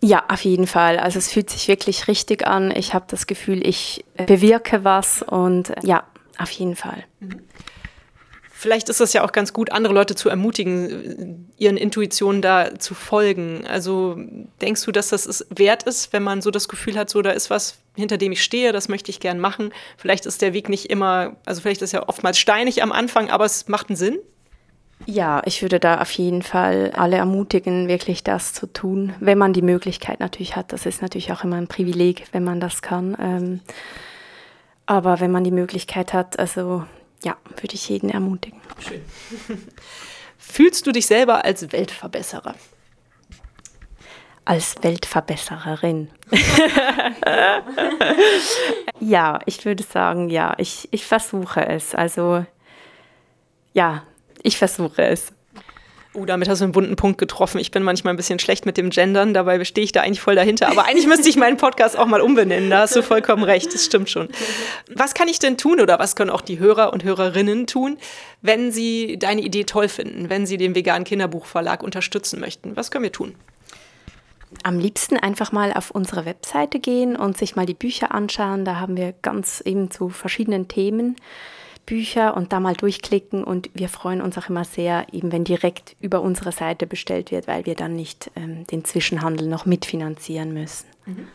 Ja, 0.00 0.22
auf 0.28 0.44
jeden 0.44 0.68
Fall. 0.68 1.00
Also 1.00 1.18
es 1.18 1.32
fühlt 1.32 1.50
sich 1.50 1.66
wirklich 1.66 2.06
richtig 2.06 2.46
an. 2.46 2.70
Ich 2.70 2.94
habe 2.94 3.06
das 3.08 3.26
Gefühl, 3.26 3.66
ich 3.66 4.04
bewirke 4.26 4.84
was 4.84 5.22
und 5.22 5.72
ja, 5.82 6.04
auf 6.38 6.50
jeden 6.50 6.76
Fall. 6.76 7.04
Mhm. 7.18 7.40
Vielleicht 8.64 8.88
ist 8.88 9.02
es 9.02 9.12
ja 9.12 9.22
auch 9.22 9.32
ganz 9.32 9.52
gut, 9.52 9.72
andere 9.72 9.92
Leute 9.92 10.14
zu 10.14 10.30
ermutigen, 10.30 11.52
ihren 11.58 11.76
Intuitionen 11.76 12.40
da 12.40 12.78
zu 12.78 12.94
folgen. 12.94 13.66
Also 13.66 14.16
denkst 14.62 14.82
du, 14.86 14.90
dass 14.90 15.10
das 15.10 15.26
es 15.26 15.46
wert 15.54 15.82
ist, 15.82 16.14
wenn 16.14 16.22
man 16.22 16.40
so 16.40 16.50
das 16.50 16.66
Gefühl 16.66 16.96
hat, 16.96 17.10
so 17.10 17.20
da 17.20 17.32
ist 17.32 17.50
was, 17.50 17.76
hinter 17.94 18.16
dem 18.16 18.32
ich 18.32 18.42
stehe, 18.42 18.72
das 18.72 18.88
möchte 18.88 19.10
ich 19.10 19.20
gern 19.20 19.38
machen. 19.38 19.70
Vielleicht 19.98 20.24
ist 20.24 20.40
der 20.40 20.54
Weg 20.54 20.70
nicht 20.70 20.86
immer, 20.86 21.36
also 21.44 21.60
vielleicht 21.60 21.82
ist 21.82 21.92
er 21.92 22.08
oftmals 22.08 22.38
steinig 22.38 22.82
am 22.82 22.90
Anfang, 22.90 23.28
aber 23.28 23.44
es 23.44 23.68
macht 23.68 23.90
einen 23.90 23.96
Sinn. 23.96 24.18
Ja, 25.04 25.42
ich 25.44 25.60
würde 25.60 25.78
da 25.78 26.00
auf 26.00 26.12
jeden 26.12 26.40
Fall 26.40 26.92
alle 26.96 27.16
ermutigen, 27.16 27.86
wirklich 27.86 28.24
das 28.24 28.54
zu 28.54 28.66
tun, 28.66 29.12
wenn 29.20 29.36
man 29.36 29.52
die 29.52 29.60
Möglichkeit 29.60 30.20
natürlich 30.20 30.56
hat. 30.56 30.72
Das 30.72 30.86
ist 30.86 31.02
natürlich 31.02 31.32
auch 31.32 31.44
immer 31.44 31.56
ein 31.56 31.68
Privileg, 31.68 32.28
wenn 32.32 32.44
man 32.44 32.60
das 32.60 32.80
kann. 32.80 33.14
Ähm, 33.20 33.60
aber 34.86 35.20
wenn 35.20 35.32
man 35.32 35.44
die 35.44 35.50
Möglichkeit 35.50 36.14
hat, 36.14 36.38
also 36.38 36.84
ja, 37.24 37.36
würde 37.48 37.74
ich 37.74 37.88
jeden 37.88 38.10
ermutigen. 38.10 38.60
Schön. 38.78 39.02
Fühlst 40.38 40.86
du 40.86 40.92
dich 40.92 41.06
selber 41.06 41.44
als 41.44 41.72
Weltverbesserer? 41.72 42.54
Als 44.44 44.76
Weltverbessererin. 44.82 46.10
ja, 49.00 49.38
ich 49.46 49.64
würde 49.64 49.82
sagen, 49.82 50.28
ja, 50.28 50.54
ich, 50.58 50.86
ich 50.90 51.06
versuche 51.06 51.66
es. 51.66 51.94
Also 51.94 52.44
ja, 53.72 54.04
ich 54.42 54.58
versuche 54.58 55.02
es. 55.02 55.32
Oh, 56.16 56.26
damit 56.26 56.48
hast 56.48 56.60
du 56.60 56.64
einen 56.66 56.76
wunden 56.76 56.94
Punkt 56.94 57.18
getroffen. 57.18 57.58
Ich 57.58 57.72
bin 57.72 57.82
manchmal 57.82 58.14
ein 58.14 58.16
bisschen 58.16 58.38
schlecht 58.38 58.66
mit 58.66 58.76
dem 58.76 58.90
Gendern, 58.90 59.34
dabei 59.34 59.62
stehe 59.64 59.84
ich 59.84 59.90
da 59.90 60.02
eigentlich 60.02 60.20
voll 60.20 60.36
dahinter. 60.36 60.68
Aber 60.68 60.84
eigentlich 60.86 61.08
müsste 61.08 61.28
ich 61.28 61.34
meinen 61.34 61.56
Podcast 61.56 61.98
auch 61.98 62.06
mal 62.06 62.20
umbenennen. 62.20 62.70
Da 62.70 62.82
hast 62.82 62.94
du 62.94 63.02
vollkommen 63.02 63.42
recht, 63.42 63.74
das 63.74 63.84
stimmt 63.84 64.08
schon. 64.08 64.28
Was 64.94 65.14
kann 65.14 65.26
ich 65.26 65.40
denn 65.40 65.56
tun 65.56 65.80
oder 65.80 65.98
was 65.98 66.14
können 66.14 66.30
auch 66.30 66.40
die 66.40 66.60
Hörer 66.60 66.92
und 66.92 67.02
Hörerinnen 67.02 67.66
tun, 67.66 67.98
wenn 68.42 68.70
sie 68.70 69.18
deine 69.18 69.40
Idee 69.40 69.64
toll 69.64 69.88
finden, 69.88 70.30
wenn 70.30 70.46
sie 70.46 70.56
den 70.56 70.76
veganen 70.76 71.02
Kinderbuchverlag 71.02 71.82
unterstützen 71.82 72.38
möchten? 72.38 72.76
Was 72.76 72.92
können 72.92 73.02
wir 73.02 73.12
tun? 73.12 73.34
Am 74.62 74.78
liebsten 74.78 75.16
einfach 75.16 75.50
mal 75.50 75.72
auf 75.72 75.90
unsere 75.90 76.26
Webseite 76.26 76.78
gehen 76.78 77.16
und 77.16 77.36
sich 77.36 77.56
mal 77.56 77.66
die 77.66 77.74
Bücher 77.74 78.14
anschauen. 78.14 78.64
Da 78.64 78.76
haben 78.76 78.96
wir 78.96 79.14
ganz 79.22 79.60
eben 79.64 79.90
zu 79.90 80.10
verschiedenen 80.10 80.68
Themen 80.68 81.16
Bücher 81.86 82.36
und 82.36 82.52
da 82.52 82.60
mal 82.60 82.74
durchklicken 82.74 83.44
und 83.44 83.70
wir 83.74 83.88
freuen 83.88 84.22
uns 84.22 84.38
auch 84.38 84.48
immer 84.48 84.64
sehr, 84.64 85.06
eben 85.12 85.32
wenn 85.32 85.44
direkt 85.44 85.96
über 86.00 86.22
unsere 86.22 86.52
Seite 86.52 86.86
bestellt 86.86 87.30
wird, 87.30 87.46
weil 87.46 87.66
wir 87.66 87.74
dann 87.74 87.94
nicht 87.94 88.30
ähm, 88.36 88.66
den 88.66 88.84
Zwischenhandel 88.84 89.48
noch 89.48 89.66
mitfinanzieren 89.66 90.54
müssen. 90.54 90.86
Mhm. 91.06 91.28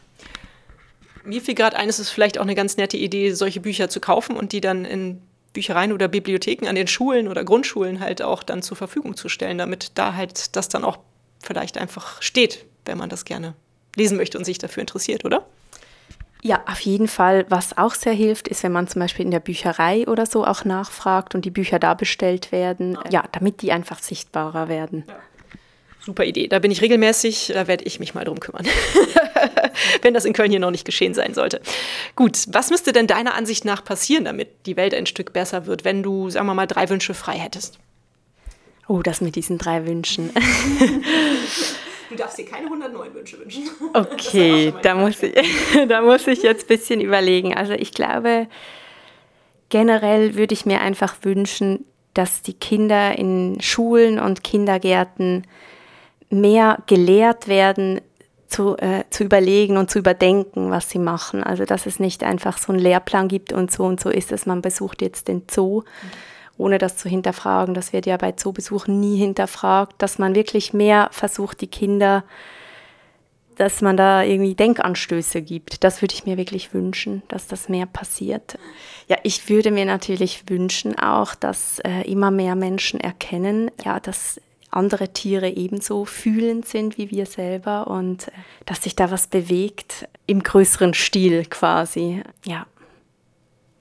Mir 1.24 1.42
fiel 1.42 1.54
gerade 1.54 1.78
ein, 1.78 1.90
es 1.90 2.00
ist 2.00 2.10
vielleicht 2.10 2.38
auch 2.40 2.44
eine 2.44 2.56
ganz 2.56 2.78
nette 2.78 2.98
Idee, 2.98 3.32
solche 3.32 3.60
Bücher 3.60 3.90
zu 3.90 4.00
kaufen 4.00 4.36
und 4.36 4.52
die 4.52 4.62
dann 4.62 4.86
in 4.86 5.22
Büchereien 5.54 5.92
oder 5.92 6.08
Bibliotheken 6.08 6.68
an 6.68 6.76
den 6.76 6.88
Schulen 6.88 7.28
oder 7.28 7.44
Grundschulen 7.44 8.00
halt 8.00 8.22
auch 8.22 8.44
dann 8.44 8.62
zur 8.62 8.78
Verfügung 8.78 9.16
zu 9.16 9.30
stellen, 9.30 9.58
damit 9.58 9.92
da 9.96 10.16
halt 10.16 10.56
das 10.56 10.70
dann 10.70 10.84
auch 10.84 11.00
vielleicht 11.42 11.78
einfach 11.78 12.22
steht, 12.22 12.66
wenn 12.86 12.98
man 12.98 13.10
das 13.10 13.26
gerne 13.26 13.54
lesen 13.96 14.18
möchte 14.18 14.38
und 14.38 14.46
sich 14.46 14.58
dafür 14.58 14.82
interessiert, 14.82 15.26
oder? 15.26 15.46
Ja, 16.42 16.64
auf 16.68 16.80
jeden 16.80 17.08
Fall. 17.08 17.46
Was 17.50 17.78
auch 17.78 17.96
sehr 17.96 18.14
hilft, 18.14 18.48
ist, 18.48 18.64
wenn 18.64 18.72
man 18.72 18.88
zum 18.88 19.02
Beispiel 19.02 19.26
in 19.26 19.32
der 19.32 19.42
Bücherei 19.42 20.08
oder 20.08 20.26
so 20.26 20.46
auch 20.46 20.64
nachfragt 20.64 21.36
und 21.36 21.44
die 21.44 21.52
Bücher 21.52 21.80
da 21.80 21.94
bestellt 21.94 22.52
werden, 22.52 22.98
ja, 23.10 23.24
damit 23.32 23.62
die 23.62 23.72
einfach 23.72 24.00
sichtbarer 24.00 24.70
werden. 24.70 25.04
Ja. 25.08 25.16
Super 26.00 26.24
Idee. 26.24 26.48
Da 26.48 26.60
bin 26.60 26.72
ich 26.72 26.82
regelmäßig, 26.82 27.52
da 27.54 27.68
werde 27.68 27.84
ich 27.84 28.00
mich 28.00 28.14
mal 28.14 28.24
drum 28.24 28.40
kümmern. 28.40 28.66
wenn 30.02 30.14
das 30.14 30.26
in 30.26 30.34
Köln 30.34 30.50
hier 30.50 30.60
noch 30.60 30.72
nicht 30.72 30.86
geschehen 30.86 31.14
sein 31.14 31.34
sollte. 31.34 31.62
Gut, 32.16 32.46
was 32.48 32.70
müsste 32.70 32.94
denn 32.94 33.06
deiner 33.06 33.34
Ansicht 33.36 33.66
nach 33.66 33.84
passieren, 33.84 34.26
damit 34.26 34.66
die 34.66 34.78
Welt 34.78 34.94
ein 34.94 35.06
Stück 35.06 35.34
besser 35.34 35.66
wird, 35.66 35.84
wenn 35.84 36.02
du, 36.02 36.30
sagen 36.30 36.48
wir 36.48 36.54
mal, 36.54 36.68
drei 36.68 36.90
Wünsche 36.90 37.14
frei 37.14 37.38
hättest? 37.38 37.80
Oh, 38.88 39.02
das 39.02 39.22
mit 39.22 39.36
diesen 39.36 39.58
drei 39.58 39.86
Wünschen. 39.86 40.32
Du 42.10 42.16
darfst 42.16 42.38
dir 42.38 42.46
keine 42.46 42.66
109 42.66 43.14
Wünsche 43.14 43.40
wünschen. 43.40 43.70
Okay, 43.94 44.74
da 44.82 44.96
muss, 44.96 45.22
ich, 45.22 45.34
da 45.88 46.02
muss 46.02 46.28
ich 46.28 46.42
jetzt 46.42 46.66
ein 46.66 46.68
bisschen 46.68 47.02
überlegen. 47.02 47.56
Also 47.56 47.74
ich 47.74 47.92
glaube, 47.92 48.48
generell 49.70 50.36
würde 50.36 50.54
ich 50.54 50.66
mir 50.66 50.82
einfach 50.82 51.16
wünschen, 51.22 51.86
dass 52.14 52.42
die 52.42 52.54
Kinder 52.54 53.18
in 53.18 53.62
Schulen 53.62 54.20
und 54.20 54.44
Kindergärten 54.44 55.46
mehr 56.30 56.80
gelehrt 56.88 57.48
werden, 57.48 58.02
zu, 58.48 58.76
äh, 58.78 59.04
zu 59.12 59.24
überlegen 59.24 59.78
und 59.78 59.92
zu 59.92 60.00
überdenken, 60.00 60.72
was 60.72 60.90
sie 60.90 60.98
machen. 60.98 61.44
Also 61.44 61.66
dass 61.66 61.86
es 61.86 62.00
nicht 62.00 62.24
einfach 62.24 62.58
so 62.58 62.74
einen 62.74 62.82
Lehrplan 62.82 63.28
gibt 63.28 63.54
und 63.54 63.72
so 63.72 63.86
und 63.86 64.00
so 64.00 64.10
ist 64.10 64.32
es, 64.32 64.48
man 64.48 64.64
besucht 64.64 65.04
jetzt 65.04 65.28
den 65.28 65.44
Zoo. 65.48 65.82
Mhm 65.82 66.29
ohne 66.60 66.78
das 66.78 66.98
zu 66.98 67.10
hinterfragen. 67.10 67.74
Das 67.74 67.94
wird 67.94 68.06
ja 68.06 68.18
bei 68.18 68.34
Zoobesuchen 68.34 69.00
nie 69.00 69.18
hinterfragt, 69.18 69.96
dass 69.98 70.20
man 70.20 70.36
wirklich 70.36 70.74
mehr 70.74 71.10
versucht, 71.12 71.62
die 71.62 71.68
Kinder, 71.68 72.24
dass 73.56 73.82
man 73.82 73.98
da 73.98 74.24
irgendwie 74.24 74.56
Denkanstöße 74.56 75.42
gibt. 75.42 75.84
Das 75.84 76.02
würde 76.02 76.14
ich 76.14 76.26
mir 76.26 76.38
wirklich 76.38 76.74
wünschen, 76.74 77.24
dass 77.30 77.48
das 77.48 77.70
mehr 77.70 77.86
passiert. 77.86 78.58
Ja, 79.08 79.18
ich 79.24 79.50
würde 79.50 79.72
mir 79.72 79.86
natürlich 79.86 80.44
wünschen 80.50 81.00
auch, 81.00 81.34
dass 81.34 81.80
äh, 81.80 82.02
immer 82.02 82.30
mehr 82.30 82.56
Menschen 82.56 83.00
erkennen, 83.00 83.72
ja, 83.84 84.00
dass 84.00 84.40
andere 84.72 85.10
Tiere 85.10 85.50
ebenso 85.50 86.06
fühlend 86.06 86.68
sind 86.68 86.98
wie 86.98 87.10
wir 87.10 87.26
selber 87.26 87.88
und 87.88 88.28
äh, 88.28 88.32
dass 88.66 88.84
sich 88.84 88.96
da 88.96 89.12
was 89.12 89.28
bewegt 89.28 90.08
im 90.28 90.44
größeren 90.44 90.94
Stil 90.94 91.46
quasi. 91.46 92.22
Ja, 92.46 92.66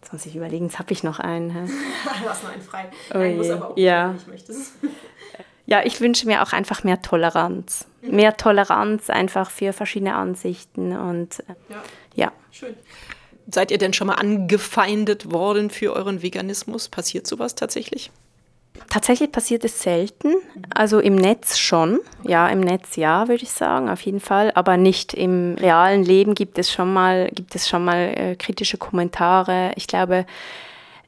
Jetzt 0.08 0.14
muss 0.14 0.24
ich 0.24 0.36
überlegen, 0.36 0.64
jetzt 0.64 0.78
habe 0.78 0.90
ich 0.90 1.02
noch 1.02 1.18
einen. 1.20 1.50
du 2.22 2.30
hast 2.30 2.42
noch 2.42 2.50
einen 2.50 2.62
frei. 2.62 2.88
Oh 3.12 3.18
einen 3.18 3.36
muss 3.36 3.50
aber 3.50 3.72
auch, 3.72 3.76
ja. 3.76 4.08
wenn 4.08 4.16
ich 4.16 4.26
möchtest. 4.26 4.72
Ja, 5.66 5.84
ich 5.84 6.00
wünsche 6.00 6.26
mir 6.26 6.42
auch 6.42 6.54
einfach 6.54 6.82
mehr 6.82 7.02
Toleranz. 7.02 7.86
Mhm. 8.00 8.16
Mehr 8.16 8.38
Toleranz 8.38 9.10
einfach 9.10 9.50
für 9.50 9.74
verschiedene 9.74 10.14
Ansichten 10.14 10.96
und 10.96 11.40
äh, 11.40 11.52
ja. 11.68 11.82
ja. 12.14 12.32
Schön. 12.50 12.74
Seid 13.50 13.70
ihr 13.70 13.76
denn 13.76 13.92
schon 13.92 14.06
mal 14.06 14.14
angefeindet 14.14 15.30
worden 15.30 15.68
für 15.68 15.92
euren 15.92 16.22
Veganismus? 16.22 16.88
Passiert 16.88 17.26
sowas 17.26 17.54
tatsächlich? 17.54 18.10
Tatsächlich 18.88 19.32
passiert 19.32 19.64
es 19.64 19.82
selten. 19.82 20.34
Also 20.74 20.98
im 20.98 21.14
Netz 21.14 21.58
schon. 21.58 22.00
Ja, 22.22 22.48
im 22.48 22.60
Netz 22.60 22.96
ja, 22.96 23.28
würde 23.28 23.42
ich 23.42 23.50
sagen, 23.50 23.88
auf 23.88 24.00
jeden 24.02 24.20
Fall. 24.20 24.52
Aber 24.54 24.76
nicht 24.76 25.14
im 25.14 25.54
realen 25.54 26.04
Leben 26.04 26.34
gibt 26.34 26.58
es 26.58 26.72
schon 26.72 26.92
mal, 26.92 27.28
gibt 27.34 27.54
es 27.54 27.68
schon 27.68 27.84
mal 27.84 28.14
äh, 28.16 28.36
kritische 28.36 28.78
Kommentare. 28.78 29.72
Ich 29.76 29.86
glaube, 29.86 30.26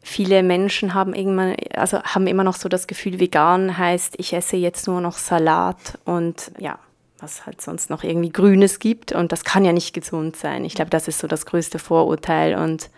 viele 0.02 0.42
Menschen 0.42 0.94
haben 0.94 1.14
irgendwann, 1.14 1.56
also 1.74 2.02
haben 2.02 2.26
immer 2.26 2.44
noch 2.44 2.56
so 2.56 2.68
das 2.68 2.86
Gefühl, 2.86 3.20
vegan 3.20 3.78
heißt, 3.78 4.14
ich 4.18 4.32
esse 4.32 4.56
jetzt 4.56 4.86
nur 4.86 5.00
noch 5.00 5.16
Salat 5.16 5.98
und 6.04 6.52
ja, 6.58 6.78
was 7.18 7.46
halt 7.46 7.60
sonst 7.60 7.90
noch 7.90 8.02
irgendwie 8.02 8.30
Grünes 8.30 8.78
gibt. 8.78 9.12
Und 9.12 9.32
das 9.32 9.44
kann 9.44 9.64
ja 9.64 9.72
nicht 9.72 9.92
gesund 9.92 10.36
sein. 10.36 10.64
Ich 10.64 10.74
glaube, 10.74 10.90
das 10.90 11.08
ist 11.08 11.18
so 11.18 11.26
das 11.26 11.46
größte 11.46 11.78
Vorurteil. 11.78 12.56
Und 12.56 12.90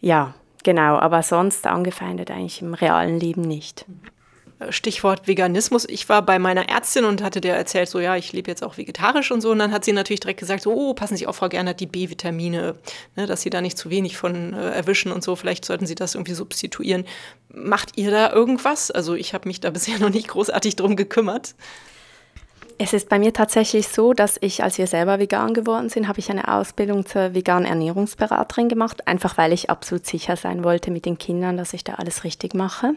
ja, 0.00 0.34
Genau, 0.64 0.98
aber 0.98 1.22
sonst 1.22 1.66
angefeindet 1.66 2.30
eigentlich 2.30 2.62
im 2.62 2.74
realen 2.74 3.20
Leben 3.20 3.42
nicht. 3.42 3.86
Stichwort 4.70 5.28
Veganismus. 5.28 5.84
Ich 5.88 6.08
war 6.08 6.22
bei 6.22 6.38
meiner 6.38 6.68
Ärztin 6.68 7.04
und 7.04 7.22
hatte 7.22 7.40
der 7.40 7.56
erzählt, 7.56 7.88
so 7.88 8.00
ja, 8.00 8.16
ich 8.16 8.32
lebe 8.32 8.50
jetzt 8.50 8.64
auch 8.64 8.76
vegetarisch 8.76 9.30
und 9.30 9.40
so. 9.40 9.50
Und 9.50 9.60
dann 9.60 9.72
hat 9.72 9.84
sie 9.84 9.92
natürlich 9.92 10.20
direkt 10.20 10.40
gesagt, 10.40 10.62
so, 10.62 10.72
oh, 10.72 10.94
passen 10.94 11.16
Sie 11.16 11.26
auf, 11.26 11.36
Frau 11.36 11.48
Gernert, 11.48 11.78
die 11.78 11.86
B-Vitamine, 11.86 12.74
ne, 13.14 13.26
dass 13.26 13.42
Sie 13.42 13.50
da 13.50 13.60
nicht 13.60 13.78
zu 13.78 13.90
wenig 13.90 14.16
von 14.16 14.54
äh, 14.54 14.70
erwischen 14.70 15.12
und 15.12 15.22
so. 15.22 15.36
Vielleicht 15.36 15.64
sollten 15.64 15.86
Sie 15.86 15.94
das 15.94 16.16
irgendwie 16.16 16.34
substituieren. 16.34 17.04
Macht 17.48 17.96
ihr 17.96 18.10
da 18.10 18.32
irgendwas? 18.32 18.90
Also 18.90 19.14
ich 19.14 19.32
habe 19.32 19.48
mich 19.48 19.60
da 19.60 19.70
bisher 19.70 19.98
noch 20.00 20.10
nicht 20.10 20.28
großartig 20.28 20.74
drum 20.74 20.96
gekümmert. 20.96 21.54
Es 22.80 22.92
ist 22.92 23.08
bei 23.08 23.18
mir 23.18 23.32
tatsächlich 23.32 23.88
so, 23.88 24.12
dass 24.12 24.38
ich, 24.40 24.62
als 24.62 24.78
wir 24.78 24.86
selber 24.86 25.18
vegan 25.18 25.52
geworden 25.52 25.88
sind, 25.88 26.06
habe 26.06 26.20
ich 26.20 26.30
eine 26.30 26.46
Ausbildung 26.46 27.04
zur 27.04 27.34
veganen 27.34 27.66
Ernährungsberaterin 27.66 28.68
gemacht, 28.68 29.08
einfach 29.08 29.36
weil 29.36 29.52
ich 29.52 29.68
absolut 29.68 30.06
sicher 30.06 30.36
sein 30.36 30.62
wollte 30.62 30.92
mit 30.92 31.04
den 31.04 31.18
Kindern, 31.18 31.56
dass 31.56 31.72
ich 31.72 31.82
da 31.82 31.94
alles 31.94 32.22
richtig 32.22 32.54
mache. 32.54 32.94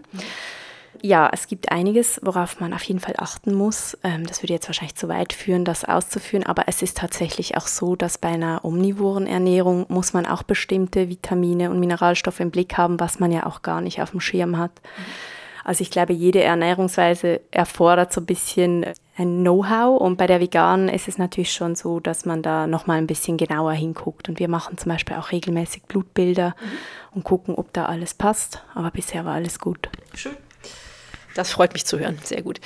Ja, 1.01 1.31
es 1.33 1.47
gibt 1.47 1.71
einiges, 1.71 2.19
worauf 2.21 2.59
man 2.59 2.73
auf 2.73 2.83
jeden 2.83 2.99
Fall 2.99 3.15
achten 3.17 3.55
muss. 3.55 3.97
Ähm, 4.03 4.27
das 4.27 4.43
würde 4.43 4.53
jetzt 4.53 4.67
wahrscheinlich 4.67 4.95
zu 4.95 5.07
weit 5.07 5.33
führen, 5.33 5.65
das 5.65 5.83
auszuführen, 5.83 6.45
aber 6.45 6.65
es 6.67 6.83
ist 6.83 6.97
tatsächlich 6.97 7.57
auch 7.57 7.65
so, 7.65 7.95
dass 7.95 8.19
bei 8.19 8.27
einer 8.27 8.63
omnivoren 8.63 9.25
Ernährung 9.25 9.87
muss 9.89 10.13
man 10.13 10.27
auch 10.27 10.43
bestimmte 10.43 11.09
Vitamine 11.09 11.71
und 11.71 11.79
Mineralstoffe 11.79 12.39
im 12.39 12.51
Blick 12.51 12.77
haben, 12.77 12.99
was 12.99 13.19
man 13.19 13.31
ja 13.31 13.47
auch 13.47 13.63
gar 13.63 13.81
nicht 13.81 13.99
auf 13.99 14.11
dem 14.11 14.19
Schirm 14.19 14.59
hat. 14.59 14.73
Mhm. 14.73 15.40
Also 15.63 15.81
ich 15.81 15.91
glaube, 15.91 16.13
jede 16.13 16.41
Ernährungsweise 16.41 17.41
erfordert 17.51 18.13
so 18.13 18.21
ein 18.21 18.25
bisschen 18.25 18.85
ein 19.17 19.41
Know-how 19.41 19.99
und 19.99 20.17
bei 20.17 20.27
der 20.27 20.39
veganen 20.39 20.89
ist 20.89 21.07
es 21.07 21.17
natürlich 21.17 21.51
schon 21.51 21.75
so, 21.75 21.99
dass 21.99 22.25
man 22.25 22.41
da 22.41 22.67
nochmal 22.67 22.97
ein 22.97 23.07
bisschen 23.07 23.37
genauer 23.37 23.73
hinguckt 23.73 24.29
und 24.29 24.39
wir 24.39 24.47
machen 24.47 24.77
zum 24.77 24.91
Beispiel 24.91 25.17
auch 25.17 25.31
regelmäßig 25.31 25.83
Blutbilder 25.83 26.55
mhm. 26.59 27.17
und 27.17 27.23
gucken, 27.23 27.55
ob 27.55 27.71
da 27.73 27.85
alles 27.85 28.13
passt, 28.13 28.63
aber 28.73 28.91
bisher 28.91 29.25
war 29.25 29.35
alles 29.35 29.59
gut. 29.59 29.89
Schön. 30.13 30.35
Das 31.35 31.51
freut 31.51 31.73
mich 31.73 31.85
zu 31.85 31.99
hören, 31.99 32.19
sehr 32.23 32.41
gut. 32.41 32.59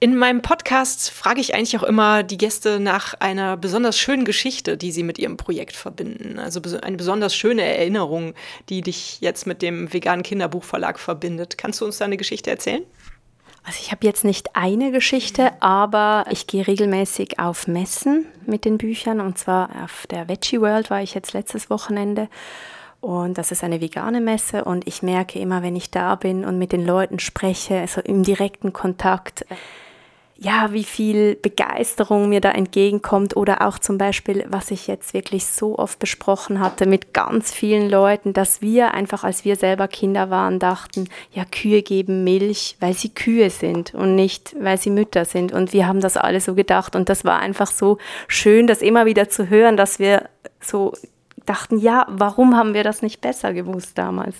In 0.00 0.16
meinem 0.16 0.42
Podcast 0.42 1.10
frage 1.10 1.40
ich 1.40 1.54
eigentlich 1.54 1.76
auch 1.76 1.82
immer 1.82 2.22
die 2.22 2.38
Gäste 2.38 2.78
nach 2.78 3.14
einer 3.14 3.56
besonders 3.56 3.98
schönen 3.98 4.24
Geschichte, 4.24 4.76
die 4.76 4.92
sie 4.92 5.02
mit 5.02 5.18
ihrem 5.18 5.36
Projekt 5.36 5.74
verbinden. 5.74 6.38
Also 6.38 6.60
eine 6.82 6.96
besonders 6.96 7.34
schöne 7.34 7.62
Erinnerung, 7.62 8.34
die 8.68 8.80
dich 8.80 9.20
jetzt 9.20 9.48
mit 9.48 9.60
dem 9.60 9.92
veganen 9.92 10.22
Kinderbuchverlag 10.22 11.00
verbindet. 11.00 11.58
Kannst 11.58 11.80
du 11.80 11.84
uns 11.84 11.98
da 11.98 12.04
eine 12.04 12.16
Geschichte 12.16 12.48
erzählen? 12.48 12.84
Also 13.64 13.80
ich 13.82 13.90
habe 13.90 14.06
jetzt 14.06 14.24
nicht 14.24 14.54
eine 14.54 14.92
Geschichte, 14.92 15.60
aber 15.60 16.26
ich 16.30 16.46
gehe 16.46 16.64
regelmäßig 16.64 17.40
auf 17.40 17.66
Messen 17.66 18.24
mit 18.46 18.64
den 18.64 18.78
Büchern 18.78 19.20
und 19.20 19.36
zwar 19.36 19.82
auf 19.82 20.06
der 20.06 20.28
Veggie 20.28 20.60
World 20.60 20.90
war 20.90 21.02
ich 21.02 21.12
jetzt 21.14 21.32
letztes 21.32 21.70
Wochenende 21.70 22.28
und 23.00 23.36
das 23.36 23.50
ist 23.50 23.62
eine 23.62 23.80
vegane 23.80 24.20
Messe 24.20 24.64
und 24.64 24.86
ich 24.86 25.02
merke 25.02 25.38
immer, 25.38 25.62
wenn 25.62 25.76
ich 25.76 25.90
da 25.90 26.14
bin 26.14 26.44
und 26.44 26.56
mit 26.56 26.72
den 26.72 26.86
Leuten 26.86 27.18
spreche, 27.18 27.80
also 27.80 28.00
im 28.00 28.22
direkten 28.22 28.72
Kontakt, 28.72 29.44
ja, 30.40 30.72
wie 30.72 30.84
viel 30.84 31.34
Begeisterung 31.34 32.28
mir 32.28 32.40
da 32.40 32.52
entgegenkommt 32.52 33.36
oder 33.36 33.66
auch 33.66 33.80
zum 33.80 33.98
Beispiel, 33.98 34.44
was 34.48 34.70
ich 34.70 34.86
jetzt 34.86 35.12
wirklich 35.12 35.46
so 35.46 35.76
oft 35.76 35.98
besprochen 35.98 36.60
hatte 36.60 36.86
mit 36.86 37.12
ganz 37.12 37.52
vielen 37.52 37.90
Leuten, 37.90 38.34
dass 38.34 38.62
wir 38.62 38.94
einfach, 38.94 39.24
als 39.24 39.44
wir 39.44 39.56
selber 39.56 39.88
Kinder 39.88 40.30
waren, 40.30 40.60
dachten, 40.60 41.08
ja, 41.32 41.44
Kühe 41.44 41.82
geben 41.82 42.22
Milch, 42.22 42.76
weil 42.78 42.94
sie 42.94 43.08
Kühe 43.08 43.50
sind 43.50 43.94
und 43.94 44.14
nicht, 44.14 44.54
weil 44.60 44.78
sie 44.78 44.90
Mütter 44.90 45.24
sind. 45.24 45.50
Und 45.50 45.72
wir 45.72 45.88
haben 45.88 46.00
das 46.00 46.16
alle 46.16 46.40
so 46.40 46.54
gedacht 46.54 46.94
und 46.94 47.08
das 47.08 47.24
war 47.24 47.40
einfach 47.40 47.72
so 47.72 47.98
schön, 48.28 48.68
das 48.68 48.80
immer 48.80 49.06
wieder 49.06 49.28
zu 49.28 49.48
hören, 49.48 49.76
dass 49.76 49.98
wir 49.98 50.28
so 50.60 50.92
dachten, 51.46 51.78
ja, 51.78 52.06
warum 52.10 52.56
haben 52.56 52.74
wir 52.74 52.84
das 52.84 53.02
nicht 53.02 53.20
besser 53.20 53.52
gewusst 53.52 53.98
damals? 53.98 54.36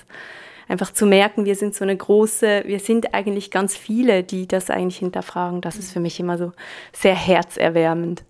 Einfach 0.69 0.93
zu 0.93 1.07
merken, 1.07 1.45
wir 1.45 1.55
sind 1.55 1.75
so 1.75 1.85
eine 1.85 1.97
große, 1.97 2.65
wir 2.67 2.81
sind 2.81 3.15
eigentlich 3.15 3.51
ganz 3.51 3.77
viele, 3.77 4.23
die 4.23 4.47
das 4.47 4.71
eigentlich 4.71 4.99
hinterfragen. 4.99 5.61
Das 5.61 5.77
ist 5.77 5.93
für 5.93 6.01
mich 6.01 6.21
immer 6.21 6.39
so 6.39 6.53
sehr 6.93 7.15
herzerwärmend. 7.15 8.25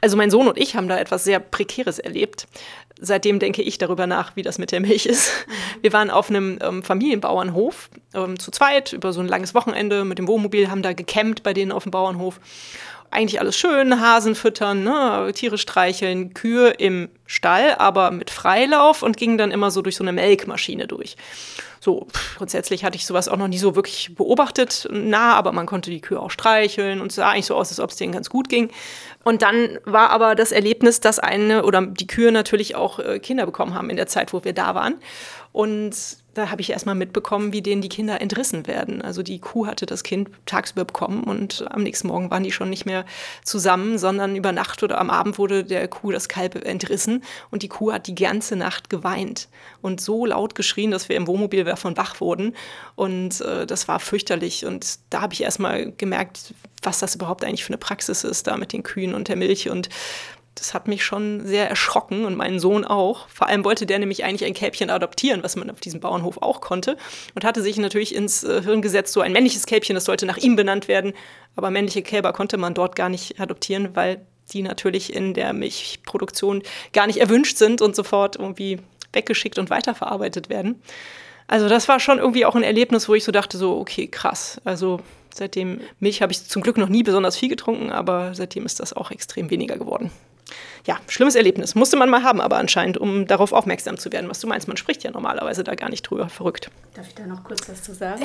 Also 0.00 0.16
mein 0.16 0.30
Sohn 0.30 0.48
und 0.48 0.58
ich 0.58 0.76
haben 0.76 0.88
da 0.88 0.98
etwas 0.98 1.24
sehr 1.24 1.40
Prekäres 1.40 1.98
erlebt. 1.98 2.46
Seitdem 3.00 3.38
denke 3.38 3.62
ich 3.62 3.78
darüber 3.78 4.06
nach, 4.06 4.36
wie 4.36 4.42
das 4.42 4.58
mit 4.58 4.70
der 4.70 4.80
Milch 4.80 5.06
ist. 5.06 5.46
Wir 5.82 5.92
waren 5.92 6.10
auf 6.10 6.30
einem 6.30 6.58
ähm, 6.62 6.82
Familienbauernhof 6.82 7.90
ähm, 8.14 8.38
zu 8.38 8.50
zweit 8.50 8.92
über 8.92 9.12
so 9.12 9.20
ein 9.20 9.28
langes 9.28 9.54
Wochenende 9.54 10.04
mit 10.04 10.18
dem 10.18 10.28
Wohnmobil, 10.28 10.70
haben 10.70 10.82
da 10.82 10.92
gecampt 10.92 11.42
bei 11.42 11.52
denen 11.52 11.72
auf 11.72 11.84
dem 11.84 11.90
Bauernhof 11.90 12.38
eigentlich 13.14 13.40
alles 13.40 13.56
schön, 13.56 14.00
Hasen 14.00 14.34
füttern, 14.34 14.84
ne, 14.84 15.30
Tiere 15.34 15.58
streicheln, 15.58 16.34
Kühe 16.34 16.70
im 16.70 17.08
Stall, 17.26 17.74
aber 17.78 18.10
mit 18.10 18.30
Freilauf 18.30 19.02
und 19.02 19.16
ging 19.16 19.38
dann 19.38 19.50
immer 19.50 19.70
so 19.70 19.82
durch 19.82 19.96
so 19.96 20.04
eine 20.04 20.12
Melkmaschine 20.12 20.86
durch. 20.86 21.16
So, 21.80 22.06
grundsätzlich 22.38 22.82
hatte 22.82 22.96
ich 22.96 23.04
sowas 23.04 23.28
auch 23.28 23.36
noch 23.36 23.48
nie 23.48 23.58
so 23.58 23.76
wirklich 23.76 24.14
beobachtet, 24.14 24.88
nah, 24.90 25.34
aber 25.34 25.52
man 25.52 25.66
konnte 25.66 25.90
die 25.90 26.00
Kühe 26.00 26.18
auch 26.18 26.30
streicheln 26.30 27.00
und 27.00 27.08
es 27.08 27.16
sah 27.16 27.30
eigentlich 27.30 27.46
so 27.46 27.56
aus, 27.56 27.68
als 27.68 27.78
ob 27.78 27.90
es 27.90 27.96
denen 27.96 28.12
ganz 28.12 28.30
gut 28.30 28.48
ging. 28.48 28.70
Und 29.22 29.42
dann 29.42 29.78
war 29.84 30.10
aber 30.10 30.34
das 30.34 30.50
Erlebnis, 30.50 31.00
dass 31.00 31.18
eine 31.18 31.64
oder 31.64 31.82
die 31.82 32.06
Kühe 32.06 32.32
natürlich 32.32 32.74
auch 32.74 32.98
äh, 32.98 33.18
Kinder 33.18 33.44
bekommen 33.44 33.74
haben 33.74 33.90
in 33.90 33.96
der 33.96 34.06
Zeit, 34.06 34.32
wo 34.32 34.44
wir 34.44 34.54
da 34.54 34.74
waren. 34.74 34.94
Und 35.52 35.94
da 36.34 36.50
habe 36.50 36.60
ich 36.60 36.70
erstmal 36.70 36.94
mitbekommen, 36.94 37.52
wie 37.52 37.62
denen 37.62 37.82
die 37.82 37.88
Kinder 37.88 38.20
entrissen 38.20 38.66
werden. 38.66 39.02
Also 39.02 39.22
die 39.22 39.38
Kuh 39.38 39.66
hatte 39.66 39.86
das 39.86 40.02
Kind 40.02 40.30
tagsüber 40.46 40.84
bekommen 40.84 41.24
und 41.24 41.64
am 41.70 41.82
nächsten 41.82 42.08
Morgen 42.08 42.30
waren 42.30 42.44
die 42.44 42.52
schon 42.52 42.70
nicht 42.70 42.86
mehr 42.86 43.04
zusammen, 43.44 43.98
sondern 43.98 44.36
über 44.36 44.52
Nacht 44.52 44.82
oder 44.82 45.00
am 45.00 45.10
Abend 45.10 45.38
wurde 45.38 45.64
der 45.64 45.86
Kuh 45.88 46.12
das 46.12 46.28
Kalb 46.28 46.64
entrissen 46.66 47.22
und 47.50 47.62
die 47.62 47.68
Kuh 47.68 47.92
hat 47.92 48.06
die 48.06 48.14
ganze 48.14 48.56
Nacht 48.56 48.90
geweint 48.90 49.48
und 49.80 50.00
so 50.00 50.26
laut 50.26 50.54
geschrien, 50.54 50.90
dass 50.90 51.08
wir 51.08 51.16
im 51.16 51.26
Wohnmobil 51.26 51.64
davon 51.64 51.96
wach 51.96 52.20
wurden. 52.20 52.54
Und 52.96 53.40
äh, 53.40 53.66
das 53.66 53.86
war 53.88 54.00
fürchterlich. 54.00 54.64
Und 54.64 54.98
da 55.10 55.20
habe 55.20 55.34
ich 55.34 55.42
erstmal 55.42 55.92
gemerkt, 55.92 56.54
was 56.82 56.98
das 56.98 57.14
überhaupt 57.14 57.44
eigentlich 57.44 57.64
für 57.64 57.70
eine 57.70 57.78
Praxis 57.78 58.24
ist 58.24 58.46
da 58.46 58.56
mit 58.56 58.72
den 58.72 58.82
Kühen 58.82 59.14
und 59.14 59.28
der 59.28 59.36
Milch. 59.36 59.70
Und 59.70 59.88
das 60.54 60.72
hat 60.72 60.86
mich 60.86 61.04
schon 61.04 61.44
sehr 61.44 61.68
erschrocken 61.68 62.24
und 62.24 62.36
meinen 62.36 62.60
Sohn 62.60 62.84
auch. 62.84 63.28
Vor 63.28 63.48
allem 63.48 63.64
wollte 63.64 63.86
der 63.86 63.98
nämlich 63.98 64.24
eigentlich 64.24 64.44
ein 64.44 64.54
Kälbchen 64.54 64.90
adoptieren, 64.90 65.42
was 65.42 65.56
man 65.56 65.70
auf 65.70 65.80
diesem 65.80 66.00
Bauernhof 66.00 66.38
auch 66.42 66.60
konnte. 66.60 66.96
Und 67.34 67.44
hatte 67.44 67.62
sich 67.62 67.76
natürlich 67.76 68.14
ins 68.14 68.44
äh, 68.44 68.62
Hirn 68.62 68.82
gesetzt, 68.82 69.12
so 69.12 69.20
ein 69.20 69.32
männliches 69.32 69.66
Kälbchen, 69.66 69.94
das 69.94 70.04
sollte 70.04 70.26
nach 70.26 70.36
ihm 70.36 70.54
benannt 70.54 70.86
werden. 70.86 71.12
Aber 71.56 71.70
männliche 71.70 72.02
Kälber 72.02 72.32
konnte 72.32 72.56
man 72.56 72.74
dort 72.74 72.94
gar 72.94 73.08
nicht 73.08 73.40
adoptieren, 73.40 73.90
weil 73.94 74.24
die 74.52 74.62
natürlich 74.62 75.12
in 75.12 75.34
der 75.34 75.52
Milchproduktion 75.52 76.62
gar 76.92 77.06
nicht 77.06 77.18
erwünscht 77.18 77.56
sind 77.56 77.82
und 77.82 77.96
sofort 77.96 78.36
irgendwie 78.36 78.78
weggeschickt 79.12 79.58
und 79.58 79.70
weiterverarbeitet 79.70 80.50
werden. 80.50 80.82
Also 81.46 81.68
das 81.68 81.88
war 81.88 81.98
schon 81.98 82.18
irgendwie 82.18 82.46
auch 82.46 82.54
ein 82.54 82.62
Erlebnis, 82.62 83.08
wo 83.08 83.14
ich 83.14 83.24
so 83.24 83.32
dachte, 83.32 83.58
so, 83.58 83.78
okay, 83.78 84.06
krass. 84.06 84.60
Also 84.64 85.00
seitdem 85.32 85.80
Milch 85.98 86.22
habe 86.22 86.32
ich 86.32 86.44
zum 86.44 86.62
Glück 86.62 86.78
noch 86.78 86.88
nie 86.88 87.02
besonders 87.02 87.36
viel 87.36 87.48
getrunken, 87.48 87.90
aber 87.90 88.34
seitdem 88.34 88.66
ist 88.66 88.80
das 88.80 88.92
auch 88.92 89.10
extrem 89.10 89.50
weniger 89.50 89.76
geworden 89.76 90.10
ja, 90.86 90.98
schlimmes 91.08 91.34
Erlebnis. 91.34 91.74
Musste 91.74 91.96
man 91.96 92.10
mal 92.10 92.22
haben, 92.22 92.40
aber 92.40 92.56
anscheinend, 92.56 92.98
um 92.98 93.26
darauf 93.26 93.52
aufmerksam 93.52 93.96
zu 93.96 94.12
werden, 94.12 94.28
was 94.28 94.40
du 94.40 94.46
meinst. 94.46 94.68
Man 94.68 94.76
spricht 94.76 95.02
ja 95.02 95.10
normalerweise 95.10 95.64
da 95.64 95.74
gar 95.74 95.88
nicht 95.88 96.02
drüber. 96.02 96.28
Verrückt. 96.28 96.70
Darf 96.94 97.08
ich 97.08 97.14
da 97.14 97.26
noch 97.26 97.42
kurz 97.44 97.68
was 97.68 97.82
zu 97.82 97.94
sagen? 97.94 98.22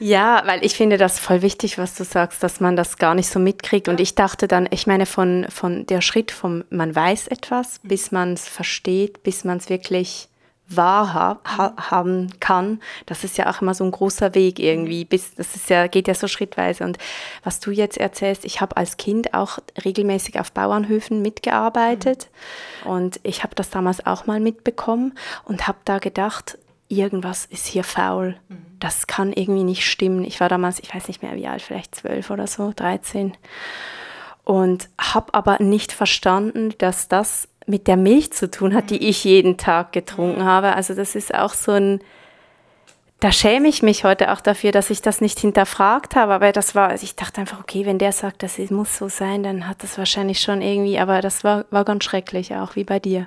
Ja. 0.00 0.38
ja, 0.38 0.42
weil 0.46 0.64
ich 0.64 0.74
finde 0.74 0.98
das 0.98 1.18
voll 1.18 1.42
wichtig, 1.42 1.78
was 1.78 1.94
du 1.94 2.04
sagst, 2.04 2.42
dass 2.42 2.60
man 2.60 2.76
das 2.76 2.98
gar 2.98 3.14
nicht 3.14 3.28
so 3.28 3.38
mitkriegt. 3.38 3.88
Und 3.88 4.00
ich 4.00 4.14
dachte 4.14 4.48
dann, 4.48 4.68
ich 4.70 4.86
meine, 4.86 5.06
von, 5.06 5.46
von 5.48 5.86
der 5.86 6.00
Schritt 6.00 6.30
vom, 6.30 6.64
man 6.70 6.94
weiß 6.94 7.28
etwas, 7.28 7.80
bis 7.82 8.10
man 8.10 8.32
es 8.32 8.48
versteht, 8.48 9.22
bis 9.22 9.44
man 9.44 9.58
es 9.58 9.68
wirklich 9.68 10.28
wahrhaben 10.68 12.32
kann, 12.40 12.80
das 13.06 13.24
ist 13.24 13.38
ja 13.38 13.50
auch 13.50 13.62
immer 13.62 13.74
so 13.74 13.84
ein 13.84 13.90
großer 13.90 14.34
Weg 14.34 14.58
irgendwie. 14.58 15.04
Bis, 15.04 15.34
das 15.34 15.56
ist 15.56 15.70
ja, 15.70 15.86
geht 15.86 16.08
ja 16.08 16.14
so 16.14 16.28
schrittweise. 16.28 16.84
Und 16.84 16.98
was 17.42 17.60
du 17.60 17.70
jetzt 17.70 17.96
erzählst, 17.96 18.44
ich 18.44 18.60
habe 18.60 18.76
als 18.76 18.96
Kind 18.96 19.34
auch 19.34 19.58
regelmäßig 19.84 20.38
auf 20.38 20.52
Bauernhöfen 20.52 21.22
mitgearbeitet 21.22 22.28
mhm. 22.84 22.90
und 22.90 23.20
ich 23.22 23.42
habe 23.42 23.54
das 23.54 23.70
damals 23.70 24.04
auch 24.06 24.26
mal 24.26 24.40
mitbekommen 24.40 25.14
und 25.44 25.66
habe 25.66 25.78
da 25.84 25.98
gedacht, 25.98 26.58
irgendwas 26.88 27.46
ist 27.46 27.66
hier 27.66 27.84
faul. 27.84 28.36
Mhm. 28.48 28.66
Das 28.80 29.06
kann 29.06 29.32
irgendwie 29.32 29.64
nicht 29.64 29.84
stimmen. 29.84 30.24
Ich 30.24 30.40
war 30.40 30.48
damals, 30.48 30.78
ich 30.80 30.94
weiß 30.94 31.08
nicht 31.08 31.22
mehr 31.22 31.34
wie 31.34 31.48
alt, 31.48 31.62
vielleicht 31.62 31.94
zwölf 31.94 32.30
oder 32.30 32.46
so, 32.46 32.72
dreizehn. 32.74 33.36
Und 34.44 34.88
habe 34.98 35.34
aber 35.34 35.62
nicht 35.62 35.92
verstanden, 35.92 36.74
dass 36.78 37.08
das 37.08 37.48
mit 37.68 37.86
der 37.86 37.96
Milch 37.96 38.32
zu 38.32 38.50
tun 38.50 38.74
hat, 38.74 38.90
die 38.90 39.08
ich 39.08 39.24
jeden 39.24 39.56
Tag 39.56 39.92
getrunken 39.92 40.44
habe. 40.44 40.74
Also 40.74 40.94
das 40.94 41.14
ist 41.14 41.34
auch 41.34 41.52
so 41.52 41.72
ein, 41.72 42.00
da 43.20 43.30
schäme 43.30 43.68
ich 43.68 43.82
mich 43.82 44.04
heute 44.04 44.32
auch 44.32 44.40
dafür, 44.40 44.72
dass 44.72 44.90
ich 44.90 45.02
das 45.02 45.20
nicht 45.20 45.38
hinterfragt 45.38 46.16
habe. 46.16 46.32
Aber 46.32 46.52
das 46.52 46.74
war, 46.74 46.88
also 46.88 47.04
ich 47.04 47.14
dachte 47.14 47.40
einfach, 47.40 47.60
okay, 47.60 47.84
wenn 47.84 47.98
der 47.98 48.12
sagt, 48.12 48.42
das 48.42 48.58
muss 48.70 48.96
so 48.96 49.08
sein, 49.08 49.42
dann 49.42 49.68
hat 49.68 49.82
das 49.82 49.98
wahrscheinlich 49.98 50.40
schon 50.40 50.62
irgendwie, 50.62 50.98
aber 50.98 51.20
das 51.20 51.44
war, 51.44 51.66
war 51.70 51.84
ganz 51.84 52.04
schrecklich, 52.04 52.54
auch 52.54 52.74
wie 52.74 52.84
bei 52.84 52.98
dir. 52.98 53.26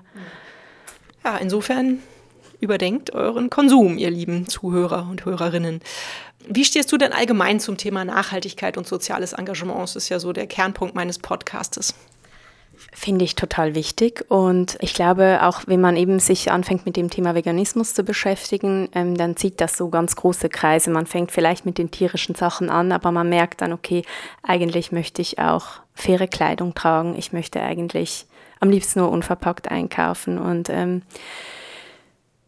Ja, 1.24 1.38
insofern 1.38 2.00
überdenkt 2.60 3.14
euren 3.14 3.50
Konsum, 3.50 3.98
ihr 3.98 4.10
lieben 4.10 4.48
Zuhörer 4.48 5.08
und 5.10 5.26
Hörerinnen. 5.26 5.82
Wie 6.48 6.66
stehst 6.66 6.92
du 6.92 6.98
denn 6.98 7.14
allgemein 7.14 7.60
zum 7.60 7.78
Thema 7.78 8.06
Nachhaltigkeit 8.06 8.78
und 8.78 8.88
soziales 8.88 9.34
Engagement? 9.34 9.82
Das 9.82 9.96
ist 9.96 10.10
ja 10.10 10.20
so 10.20 10.34
der 10.34 10.48
Kernpunkt 10.48 10.96
meines 10.96 11.20
Podcastes. 11.20 11.94
Finde 12.94 13.24
ich 13.24 13.36
total 13.36 13.76
wichtig. 13.76 14.26
Und 14.30 14.78
ich 14.82 14.94
glaube, 14.94 15.39
auch 15.44 15.62
wenn 15.65 15.82
man 15.82 15.96
eben 15.96 16.20
sich 16.20 16.52
anfängt 16.52 16.86
mit 16.86 16.98
dem 16.98 17.10
Thema 17.10 17.36
Veganismus 17.36 17.94
zu 17.94 18.04
beschäftigen, 18.04 18.89
ähm, 18.94 19.15
dann 19.15 19.38
zieht 19.38 19.62
das 19.62 19.78
so 19.78 19.89
ganz 19.89 20.15
große 20.15 20.50
Kreise. 20.50 20.89
Man 20.89 21.06
fängt 21.06 21.32
vielleicht 21.32 21.65
mit 21.65 21.78
den 21.78 21.91
tierischen 21.91 22.36
Sachen 22.36 22.70
an, 22.70 22.91
aber 22.91 23.12
man 23.12 23.30
merkt 23.30 23.62
dann, 23.62 23.74
okay, 23.74 24.04
eigentlich 24.44 24.91
möchte 24.91 25.22
ich 25.22 25.39
auch 25.39 25.67
faire 25.94 26.28
Kleidung 26.28 26.74
tragen. 26.74 27.15
Ich 27.17 27.34
möchte 27.34 27.62
eigentlich 27.62 28.26
am 28.60 28.70
liebsten 28.70 29.00
nur 29.00 29.12
unverpackt 29.12 29.70
einkaufen. 29.70 30.38
Und 30.38 30.70
ähm, 30.70 31.02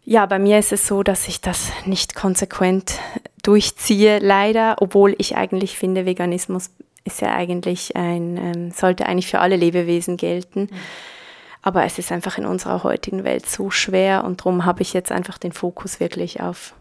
ja, 0.05 0.25
bei 0.25 0.39
mir 0.39 0.59
ist 0.59 0.73
es 0.73 0.87
so, 0.87 1.03
dass 1.03 1.27
ich 1.27 1.41
das 1.41 1.71
nicht 1.85 2.15
konsequent 2.15 2.99
durchziehe, 3.43 4.19
leider, 4.19 4.75
obwohl 4.79 5.15
ich 5.17 5.35
eigentlich 5.35 5.77
finde, 5.77 6.05
Veganismus 6.05 6.69
ist 7.05 7.21
ja 7.21 7.33
eigentlich 7.33 7.95
ein, 7.95 8.37
ähm, 8.37 8.71
sollte 8.71 9.05
eigentlich 9.05 9.27
für 9.27 9.39
alle 9.39 9.55
Lebewesen 9.55 10.17
gelten. 10.17 10.61
Mhm. 10.61 10.77
Aber 11.61 11.85
es 11.85 11.97
ist 11.97 12.11
einfach 12.11 12.37
in 12.37 12.45
unserer 12.45 12.83
heutigen 12.83 13.23
Welt 13.23 13.47
so 13.47 13.71
schwer 13.71 14.25
und 14.25 14.41
darum 14.41 14.65
habe 14.65 14.81
ich 14.81 14.93
jetzt 14.93 15.11
einfach 15.11 15.37
den 15.37 15.53
Fokus 15.53 15.99
wirklich 16.01 16.41
auf 16.41 16.73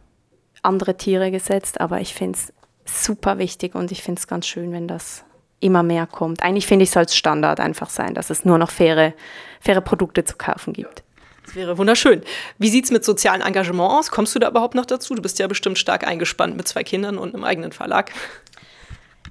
andere 0.62 0.96
Tiere 0.96 1.30
gesetzt. 1.30 1.80
Aber 1.80 2.00
ich 2.00 2.14
finde 2.14 2.38
es 2.38 2.52
super 2.84 3.38
wichtig 3.38 3.74
und 3.76 3.92
ich 3.92 4.02
finde 4.02 4.18
es 4.18 4.26
ganz 4.26 4.46
schön, 4.46 4.72
wenn 4.72 4.88
das 4.88 5.24
immer 5.60 5.84
mehr 5.84 6.06
kommt. 6.06 6.42
Eigentlich 6.42 6.66
finde 6.66 6.82
ich, 6.82 6.90
soll 6.90 7.04
es 7.04 7.14
Standard 7.14 7.60
einfach 7.60 7.90
sein, 7.90 8.14
dass 8.14 8.30
es 8.30 8.44
nur 8.44 8.58
noch 8.58 8.70
faire, 8.70 9.14
faire 9.60 9.80
Produkte 9.80 10.24
zu 10.24 10.36
kaufen 10.36 10.72
gibt. 10.72 11.04
Das 11.44 11.54
wäre 11.54 11.78
wunderschön. 11.78 12.22
Wie 12.58 12.68
sieht 12.68 12.84
es 12.84 12.90
mit 12.90 13.04
sozialen 13.04 13.40
Engagement 13.40 13.90
aus? 13.90 14.10
Kommst 14.10 14.34
du 14.34 14.38
da 14.38 14.48
überhaupt 14.48 14.74
noch 14.74 14.86
dazu? 14.86 15.14
Du 15.14 15.22
bist 15.22 15.38
ja 15.38 15.46
bestimmt 15.46 15.78
stark 15.78 16.06
eingespannt 16.06 16.56
mit 16.56 16.66
zwei 16.66 16.82
Kindern 16.82 17.18
und 17.18 17.34
einem 17.34 17.44
eigenen 17.44 17.72
Verlag. 17.72 18.12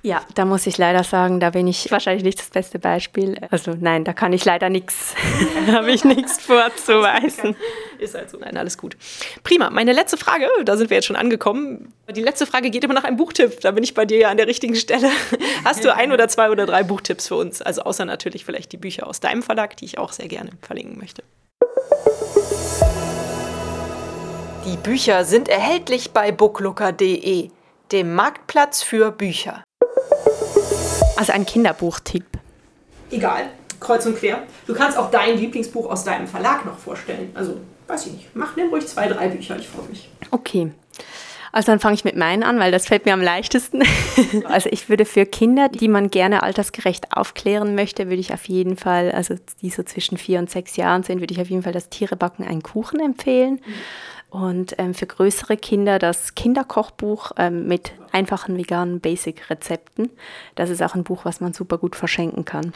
Ja, 0.03 0.21
da 0.33 0.45
muss 0.45 0.65
ich 0.65 0.79
leider 0.79 1.03
sagen, 1.03 1.39
da 1.39 1.51
bin 1.51 1.67
ich 1.67 1.91
wahrscheinlich 1.91 2.23
nicht 2.23 2.39
das 2.39 2.49
beste 2.49 2.79
Beispiel. 2.79 3.37
Also 3.51 3.75
nein, 3.79 4.03
da 4.03 4.13
kann 4.13 4.33
ich 4.33 4.43
leider 4.45 4.69
nichts, 4.69 5.13
habe 5.67 5.91
ich 5.91 6.03
nichts 6.03 6.41
vorzuweisen. 6.43 7.55
Ist 7.99 8.15
halt 8.15 8.31
so, 8.31 8.37
nein, 8.39 8.57
alles 8.57 8.79
gut. 8.79 8.97
Prima, 9.43 9.69
meine 9.69 9.93
letzte 9.93 10.17
Frage, 10.17 10.47
da 10.65 10.75
sind 10.75 10.89
wir 10.89 10.97
jetzt 10.97 11.05
schon 11.05 11.15
angekommen. 11.15 11.93
Die 12.09 12.21
letzte 12.21 12.47
Frage 12.47 12.71
geht 12.71 12.83
immer 12.83 12.95
nach 12.95 13.03
einem 13.03 13.17
Buchtipp, 13.17 13.59
da 13.61 13.71
bin 13.71 13.83
ich 13.83 13.93
bei 13.93 14.05
dir 14.05 14.17
ja 14.17 14.29
an 14.29 14.37
der 14.37 14.47
richtigen 14.47 14.75
Stelle. 14.75 15.07
Hast 15.63 15.85
du 15.85 15.93
ein 15.93 16.11
oder 16.11 16.27
zwei 16.27 16.49
oder 16.49 16.65
drei 16.65 16.81
Buchtipps 16.81 17.27
für 17.27 17.35
uns? 17.35 17.61
Also 17.61 17.83
außer 17.83 18.05
natürlich 18.05 18.43
vielleicht 18.43 18.71
die 18.71 18.77
Bücher 18.77 19.05
aus 19.05 19.19
deinem 19.19 19.43
Verlag, 19.43 19.77
die 19.77 19.85
ich 19.85 19.99
auch 19.99 20.13
sehr 20.13 20.27
gerne 20.27 20.49
verlinken 20.63 20.97
möchte. 20.97 21.21
Die 24.65 24.77
Bücher 24.77 25.25
sind 25.25 25.47
erhältlich 25.47 26.09
bei 26.11 26.31
booklooker.de, 26.31 27.49
dem 27.91 28.15
Marktplatz 28.15 28.81
für 28.81 29.11
Bücher. 29.11 29.63
Also 31.21 31.34
ein 31.34 31.45
Kinderbuchtipp. 31.45 32.25
Egal, 33.12 33.51
kreuz 33.79 34.07
und 34.07 34.17
quer. 34.17 34.41
Du 34.65 34.73
kannst 34.73 34.97
auch 34.97 35.12
dein 35.12 35.38
Lieblingsbuch 35.38 35.88
aus 35.88 36.03
deinem 36.03 36.25
Verlag 36.25 36.65
noch 36.65 36.79
vorstellen. 36.79 37.29
Also, 37.36 37.57
weiß 37.86 38.07
ich 38.07 38.13
nicht. 38.13 38.36
Mach, 38.36 38.55
nimm 38.55 38.69
ruhig 38.69 38.88
zwei, 38.88 39.07
drei 39.07 39.27
Bücher, 39.27 39.55
ich 39.55 39.67
freue 39.67 39.88
mich. 39.88 40.10
Okay. 40.31 40.71
Also 41.51 41.71
dann 41.71 41.79
fange 41.79 41.93
ich 41.93 42.03
mit 42.03 42.15
meinen 42.15 42.41
an, 42.41 42.57
weil 42.57 42.71
das 42.71 42.88
fällt 42.88 43.05
mir 43.05 43.13
am 43.13 43.21
leichtesten. 43.21 43.84
also 44.45 44.67
ich 44.71 44.89
würde 44.89 45.05
für 45.05 45.27
Kinder, 45.27 45.69
die 45.69 45.89
man 45.89 46.10
gerne 46.10 46.41
altersgerecht 46.41 47.15
aufklären 47.15 47.75
möchte, 47.75 48.07
würde 48.07 48.21
ich 48.21 48.34
auf 48.34 48.45
jeden 48.45 48.75
Fall, 48.75 49.12
also 49.12 49.36
die 49.62 49.69
so 49.69 49.84
zwischen 49.84 50.17
vier 50.17 50.39
und 50.39 50.49
sechs 50.49 50.75
Jahren 50.75 51.03
sind, 51.03 51.19
würde 51.19 51.36
ich 51.36 51.41
auf 51.41 51.51
jeden 51.51 51.62
Fall 51.62 51.73
das 51.73 51.89
Tierebacken 51.89 52.47
einen 52.47 52.63
Kuchen 52.63 52.99
empfehlen. 52.99 53.62
Mhm. 53.63 53.73
Und 54.32 54.76
ähm, 54.78 54.94
für 54.94 55.06
größere 55.06 55.58
Kinder 55.58 56.00
das 56.00 56.36
Kinderkochbuch 56.36 57.34
ähm, 57.38 57.67
mit 57.67 57.91
einfachen 58.13 58.58
veganen 58.58 59.02
Basic-Rezepten. 59.02 60.10
Das 60.56 60.70
ist 60.70 60.82
auch 60.82 60.96
ein 60.96 61.04
Buch, 61.04 61.26
was 61.26 61.41
man 61.41 61.52
super 61.52 61.78
gut 61.78 61.98
verschenken 61.98 62.46
kann. 62.46 62.74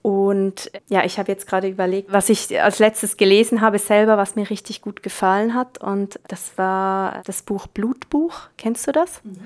Und 0.00 0.70
ja, 0.88 1.04
ich 1.04 1.18
habe 1.18 1.30
jetzt 1.32 1.48
gerade 1.48 1.66
überlegt, 1.66 2.12
was 2.12 2.28
ich 2.28 2.62
als 2.62 2.78
letztes 2.78 3.16
gelesen 3.16 3.60
habe 3.60 3.80
selber, 3.80 4.16
was 4.16 4.36
mir 4.36 4.48
richtig 4.48 4.80
gut 4.80 5.02
gefallen 5.02 5.54
hat. 5.54 5.78
Und 5.78 6.20
das 6.28 6.56
war 6.56 7.20
das 7.26 7.42
Buch 7.42 7.66
Blutbuch. 7.66 8.42
Kennst 8.56 8.86
du 8.86 8.92
das? 8.92 9.20
Mhm 9.24 9.38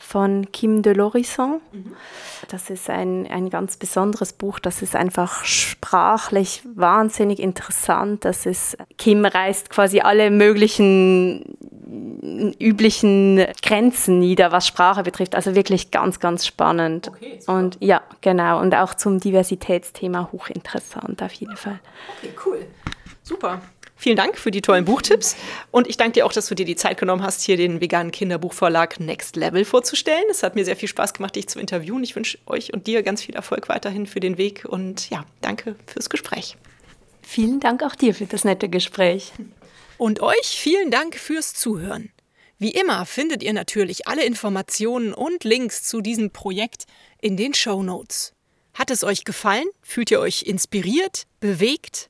von 0.00 0.50
Kim 0.50 0.82
de 0.82 0.94
l'Horizon. 0.94 1.60
Mhm. 1.72 1.94
Das 2.48 2.70
ist 2.70 2.90
ein, 2.90 3.30
ein 3.30 3.50
ganz 3.50 3.76
besonderes 3.76 4.32
Buch. 4.32 4.58
Das 4.58 4.82
ist 4.82 4.96
einfach 4.96 5.44
sprachlich 5.44 6.62
wahnsinnig 6.74 7.38
interessant. 7.38 8.24
Das 8.24 8.46
ist, 8.46 8.76
Kim 8.98 9.24
reißt 9.24 9.70
quasi 9.70 10.00
alle 10.00 10.30
möglichen 10.30 11.56
üblichen 12.58 13.44
Grenzen 13.62 14.18
nieder, 14.18 14.52
was 14.52 14.66
Sprache 14.66 15.02
betrifft. 15.02 15.34
Also 15.34 15.54
wirklich 15.54 15.90
ganz, 15.90 16.18
ganz 16.18 16.46
spannend. 16.46 17.08
Okay, 17.08 17.40
und 17.46 17.76
ja, 17.80 18.00
genau. 18.20 18.60
Und 18.60 18.74
auch 18.74 18.94
zum 18.94 19.20
Diversitätsthema 19.20 20.30
hochinteressant 20.32 21.22
auf 21.22 21.32
jeden 21.32 21.56
Fall. 21.56 21.80
Okay, 22.18 22.32
cool. 22.46 22.66
Super. 23.22 23.60
Vielen 24.00 24.16
Dank 24.16 24.38
für 24.38 24.50
die 24.50 24.62
tollen 24.62 24.86
Buchtipps. 24.86 25.36
Und 25.70 25.86
ich 25.86 25.98
danke 25.98 26.12
dir 26.14 26.24
auch, 26.24 26.32
dass 26.32 26.46
du 26.46 26.54
dir 26.54 26.64
die 26.64 26.74
Zeit 26.74 26.96
genommen 26.96 27.22
hast, 27.22 27.42
hier 27.42 27.58
den 27.58 27.82
veganen 27.82 28.12
Kinderbuchverlag 28.12 28.98
Next 28.98 29.36
Level 29.36 29.62
vorzustellen. 29.66 30.24
Es 30.30 30.42
hat 30.42 30.54
mir 30.54 30.64
sehr 30.64 30.76
viel 30.76 30.88
Spaß 30.88 31.12
gemacht, 31.12 31.36
dich 31.36 31.50
zu 31.50 31.60
interviewen. 31.60 32.02
Ich 32.02 32.16
wünsche 32.16 32.38
euch 32.46 32.72
und 32.72 32.86
dir 32.86 33.02
ganz 33.02 33.20
viel 33.20 33.34
Erfolg 33.34 33.68
weiterhin 33.68 34.06
für 34.06 34.20
den 34.20 34.38
Weg. 34.38 34.64
Und 34.66 35.10
ja, 35.10 35.26
danke 35.42 35.76
fürs 35.84 36.08
Gespräch. 36.08 36.56
Vielen 37.20 37.60
Dank 37.60 37.82
auch 37.82 37.94
dir 37.94 38.14
für 38.14 38.24
das 38.24 38.42
nette 38.42 38.70
Gespräch. 38.70 39.32
Und 39.98 40.20
euch 40.20 40.46
vielen 40.46 40.90
Dank 40.90 41.16
fürs 41.16 41.52
Zuhören. 41.52 42.10
Wie 42.56 42.70
immer 42.70 43.04
findet 43.04 43.42
ihr 43.42 43.52
natürlich 43.52 44.08
alle 44.08 44.24
Informationen 44.24 45.12
und 45.12 45.44
Links 45.44 45.82
zu 45.82 46.00
diesem 46.00 46.30
Projekt 46.30 46.86
in 47.20 47.36
den 47.36 47.52
Show 47.52 47.82
Notes. 47.82 48.32
Hat 48.72 48.90
es 48.90 49.04
euch 49.04 49.24
gefallen? 49.24 49.66
Fühlt 49.82 50.10
ihr 50.10 50.20
euch 50.20 50.44
inspiriert, 50.44 51.24
bewegt? 51.40 52.09